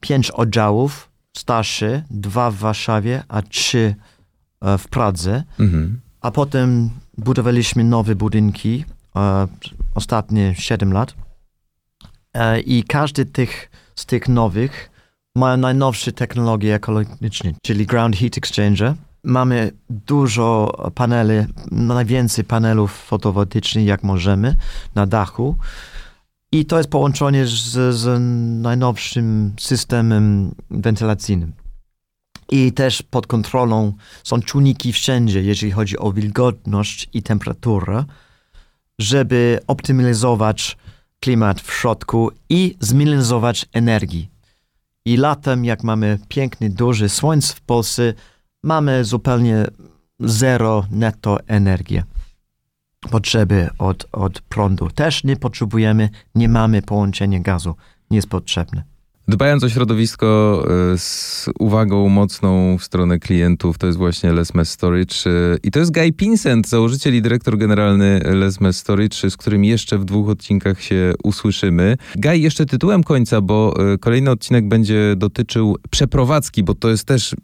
pięć 0.00 0.30
oddziałów 0.30 1.08
starsze, 1.36 2.02
dwa 2.10 2.50
w 2.50 2.56
Warszawie, 2.56 3.22
a 3.28 3.42
trzy 3.42 3.94
e, 4.60 4.78
w 4.78 4.88
Pradze. 4.88 5.44
Mhm. 5.60 6.00
A 6.20 6.30
potem 6.30 6.90
budowaliśmy 7.18 7.84
nowe 7.84 8.14
budynki 8.14 8.84
ostatnie 9.94 10.54
7 10.54 10.92
lat. 10.92 11.14
E, 12.34 12.60
I 12.60 12.84
każdy 12.84 13.26
tych, 13.26 13.70
z 13.94 14.06
tych 14.06 14.28
nowych 14.28 14.90
ma 15.36 15.56
najnowsze 15.56 16.12
technologie 16.12 16.74
ekologiczne, 16.74 17.52
czyli 17.62 17.86
Ground 17.86 18.16
Heat 18.16 18.38
Exchanger. 18.38 18.94
Mamy 19.24 19.70
dużo 19.90 20.72
paneli, 20.94 21.34
najwięcej 21.70 22.44
panelów 22.44 22.92
fotowoltaicznych 22.92 23.86
jak 23.86 24.02
możemy 24.02 24.54
na 24.94 25.06
dachu. 25.06 25.56
I 26.52 26.66
to 26.66 26.78
jest 26.78 26.90
połączenie 26.90 27.46
z, 27.46 27.94
z 27.94 28.20
najnowszym 28.62 29.54
systemem 29.60 30.54
wentylacyjnym. 30.70 31.52
I 32.50 32.72
też 32.72 33.02
pod 33.02 33.26
kontrolą 33.26 33.92
są 34.24 34.40
czujniki 34.40 34.92
wszędzie, 34.92 35.42
jeżeli 35.42 35.72
chodzi 35.72 35.98
o 35.98 36.12
wilgotność 36.12 37.08
i 37.12 37.22
temperaturę 37.22 38.04
żeby 38.98 39.60
optymalizować 39.66 40.76
klimat 41.20 41.60
w 41.60 41.72
środku 41.72 42.30
i 42.48 42.76
zminimalizować 42.80 43.66
energii. 43.72 44.30
I 45.04 45.16
latem, 45.16 45.64
jak 45.64 45.84
mamy 45.84 46.18
piękny, 46.28 46.70
duży 46.70 47.08
słońce 47.08 47.54
w 47.54 47.60
Polsce, 47.60 48.14
mamy 48.62 49.04
zupełnie 49.04 49.64
zero 50.20 50.86
netto 50.90 51.38
energii. 51.46 52.02
Potrzeby 53.10 53.68
od, 53.78 54.06
od 54.12 54.40
prądu. 54.40 54.90
Też 54.90 55.24
nie 55.24 55.36
potrzebujemy, 55.36 56.10
nie 56.34 56.48
mamy 56.48 56.82
połączenia 56.82 57.40
gazu. 57.40 57.74
Nie 58.10 58.16
jest 58.16 58.28
potrzebne. 58.28 58.97
Dbając 59.28 59.64
o 59.64 59.68
środowisko 59.68 60.64
e, 60.94 60.98
z 60.98 61.48
uwagą 61.58 62.08
mocną 62.08 62.78
w 62.78 62.84
stronę 62.84 63.18
klientów, 63.18 63.78
to 63.78 63.86
jest 63.86 63.98
właśnie 63.98 64.32
Lesmes 64.32 64.70
Storage. 64.70 65.14
E, 65.26 65.56
I 65.62 65.70
to 65.70 65.78
jest 65.78 65.92
Guy 65.94 66.12
Pinsent, 66.12 66.68
założyciel 66.68 67.14
i 67.16 67.22
dyrektor 67.22 67.58
generalny 67.58 68.20
Lesmes 68.24 68.76
Storage, 68.76 69.30
z 69.30 69.36
którym 69.36 69.64
jeszcze 69.64 69.98
w 69.98 70.04
dwóch 70.04 70.28
odcinkach 70.28 70.82
się 70.82 71.12
usłyszymy. 71.24 71.96
Guy, 72.16 72.38
jeszcze 72.38 72.66
tytułem 72.66 73.04
końca, 73.04 73.40
bo 73.40 73.74
e, 73.92 73.98
kolejny 73.98 74.30
odcinek 74.30 74.68
będzie 74.68 75.14
dotyczył 75.16 75.76
przeprowadzki, 75.90 76.64
bo 76.64 76.74
to 76.74 76.88
jest 76.88 77.04
też 77.04 77.34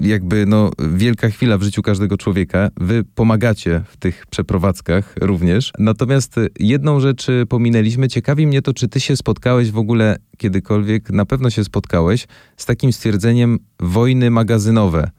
jakby 0.00 0.46
no, 0.46 0.70
wielka 0.94 1.30
chwila 1.30 1.58
w 1.58 1.62
życiu 1.62 1.82
każdego 1.82 2.16
człowieka. 2.16 2.68
Wy 2.80 3.04
pomagacie 3.14 3.82
w 3.88 3.96
tych 3.96 4.26
przeprowadzkach 4.26 5.14
również. 5.20 5.72
Natomiast 5.78 6.36
jedną 6.58 7.00
rzecz 7.00 7.26
pominęliśmy. 7.48 8.08
Ciekawi 8.08 8.46
mnie 8.46 8.62
to, 8.62 8.74
czy 8.74 8.88
ty 8.88 9.00
się 9.00 9.16
spotkałeś 9.16 9.70
w 9.70 9.78
ogóle 9.78 10.16
kiedykolwiek, 10.40 11.10
na 11.10 11.26
pewno 11.30 11.50
się 11.50 11.64
spotkałeś 11.64 12.26
z 12.56 12.66
takim 12.66 12.92
stwierdzeniem 12.92 13.58
wojny 13.80 14.30
magazynowe. 14.30 15.10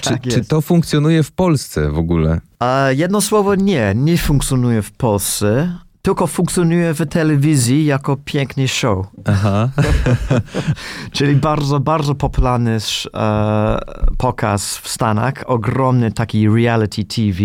czy, 0.00 0.10
tak 0.10 0.22
czy, 0.22 0.44
to 0.44 0.60
funkcjonuje 0.60 1.22
w 1.22 1.32
Polsce 1.32 1.90
w 1.90 1.98
ogóle? 1.98 2.40
A 2.58 2.86
jedno 2.90 3.20
słowo 3.20 3.54
nie, 3.54 3.92
nie 3.96 4.18
funkcjonuje 4.18 4.82
w 4.82 4.92
Polsce. 4.92 5.78
Tylko 6.02 6.26
funkcjonuje 6.26 6.94
w 6.94 7.06
telewizji 7.06 7.84
jako 7.84 8.16
piękny 8.24 8.68
show. 8.68 9.06
Aha. 9.24 9.68
Czyli 11.16 11.36
bardzo, 11.36 11.80
bardzo 11.80 12.14
popularny 12.14 12.78
e, 13.14 13.78
pokaz 14.18 14.78
w 14.78 14.88
Stanach. 14.88 15.34
Ogromny 15.46 16.12
taki 16.12 16.48
reality 16.48 17.04
TV 17.04 17.42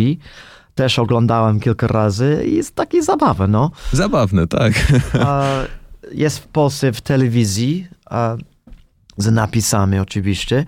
też 0.75 0.99
oglądałem 0.99 1.59
kilka 1.59 1.87
razy 1.87 2.43
i 2.47 2.55
jest 2.55 2.75
taki 2.75 3.03
zabawny, 3.03 3.47
no. 3.47 3.71
Zabawne, 3.91 4.47
tak. 4.47 4.73
jest 6.11 6.39
w 6.39 6.47
Polsce 6.47 6.91
w 6.91 7.01
telewizji, 7.01 7.87
z 9.17 9.31
napisami 9.31 9.99
oczywiście, 9.99 10.65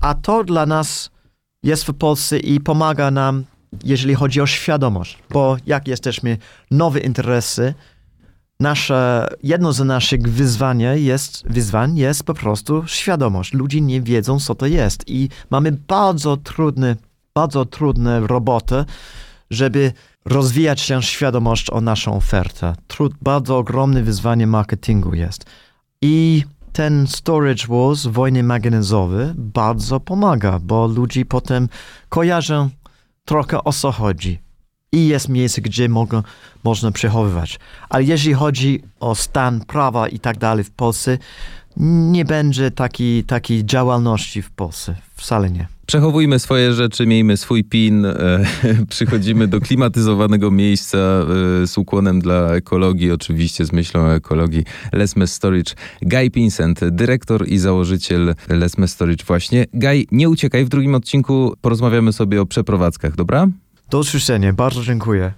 a 0.00 0.14
to 0.14 0.44
dla 0.44 0.66
nas 0.66 1.10
jest 1.62 1.84
w 1.84 1.94
Polsce 1.94 2.38
i 2.38 2.60
pomaga 2.60 3.10
nam, 3.10 3.44
jeżeli 3.84 4.14
chodzi 4.14 4.40
o 4.40 4.46
świadomość, 4.46 5.18
bo 5.30 5.56
jak 5.66 5.88
jesteśmy 5.88 6.38
nowe 6.70 7.00
interesy, 7.00 7.74
nasze, 8.60 9.28
jedno 9.42 9.72
z 9.72 9.80
naszych 9.80 10.22
wyzwań 10.22 10.82
jest, 10.94 11.48
wyzwań 11.48 11.96
jest 11.96 12.24
po 12.24 12.34
prostu 12.34 12.82
świadomość. 12.86 13.54
Ludzie 13.54 13.80
nie 13.80 14.00
wiedzą, 14.00 14.40
co 14.40 14.54
to 14.54 14.66
jest 14.66 15.04
i 15.06 15.28
mamy 15.50 15.72
bardzo 15.72 16.36
trudne, 16.36 16.96
bardzo 17.34 17.64
trudne 17.64 18.20
roboty, 18.20 18.84
żeby 19.50 19.92
rozwijać 20.24 20.80
się 20.80 21.02
świadomość 21.02 21.70
o 21.70 21.80
naszą 21.80 22.16
ofertę. 22.16 22.74
Trud, 22.86 23.12
bardzo 23.22 23.58
ogromne 23.58 24.02
wyzwanie 24.02 24.46
marketingu 24.46 25.14
jest. 25.14 25.44
I 26.02 26.44
ten 26.72 27.06
storage 27.06 27.66
wars, 27.68 28.06
wojny 28.06 28.42
magazynowe, 28.42 29.34
bardzo 29.36 30.00
pomaga, 30.00 30.58
bo 30.58 30.86
ludzie 30.86 31.24
potem 31.24 31.68
kojarzą 32.08 32.70
trochę 33.24 33.64
o 33.64 33.72
co 33.72 33.92
chodzi. 33.92 34.40
I 34.92 35.06
jest 35.06 35.28
miejsce, 35.28 35.60
gdzie 35.60 35.88
mogą, 35.88 36.22
można 36.64 36.90
przechowywać. 36.90 37.58
Ale 37.88 38.04
jeżeli 38.04 38.34
chodzi 38.34 38.82
o 39.00 39.14
stan 39.14 39.60
prawa 39.60 40.08
i 40.08 40.18
tak 40.18 40.38
dalej 40.38 40.64
w 40.64 40.70
Polsce, 40.70 41.18
nie 41.76 42.24
będzie 42.24 42.70
takiej, 42.70 43.24
takiej 43.24 43.64
działalności 43.64 44.42
w 44.42 44.50
Polsce. 44.50 44.96
Wcale 45.14 45.50
nie. 45.50 45.68
Przechowujmy 45.90 46.38
swoje 46.38 46.72
rzeczy, 46.72 47.06
miejmy 47.06 47.36
swój 47.36 47.64
PIN, 47.64 48.04
e, 48.04 48.44
przychodzimy 48.88 49.48
do 49.48 49.60
klimatyzowanego 49.60 50.50
miejsca 50.50 50.98
e, 50.98 51.66
z 51.66 51.78
ukłonem 51.78 52.20
dla 52.20 52.54
ekologii, 52.54 53.12
oczywiście 53.12 53.64
z 53.64 53.72
myślą 53.72 54.00
o 54.00 54.14
ekologii. 54.14 54.64
Lesmes 54.92 55.32
Storage. 55.32 55.74
Guy 56.02 56.30
Pinsent, 56.30 56.80
dyrektor 56.84 57.48
i 57.48 57.58
założyciel 57.58 58.34
Lesmes 58.48 58.92
Storage 58.92 59.24
właśnie. 59.26 59.66
Guy, 59.74 60.04
nie 60.12 60.28
uciekaj, 60.28 60.64
w 60.64 60.68
drugim 60.68 60.94
odcinku 60.94 61.54
porozmawiamy 61.60 62.12
sobie 62.12 62.40
o 62.40 62.46
przeprowadzkach, 62.46 63.16
dobra? 63.16 63.48
Do 63.90 63.98
usłyszenia, 63.98 64.52
bardzo 64.52 64.82
dziękuję. 64.82 65.32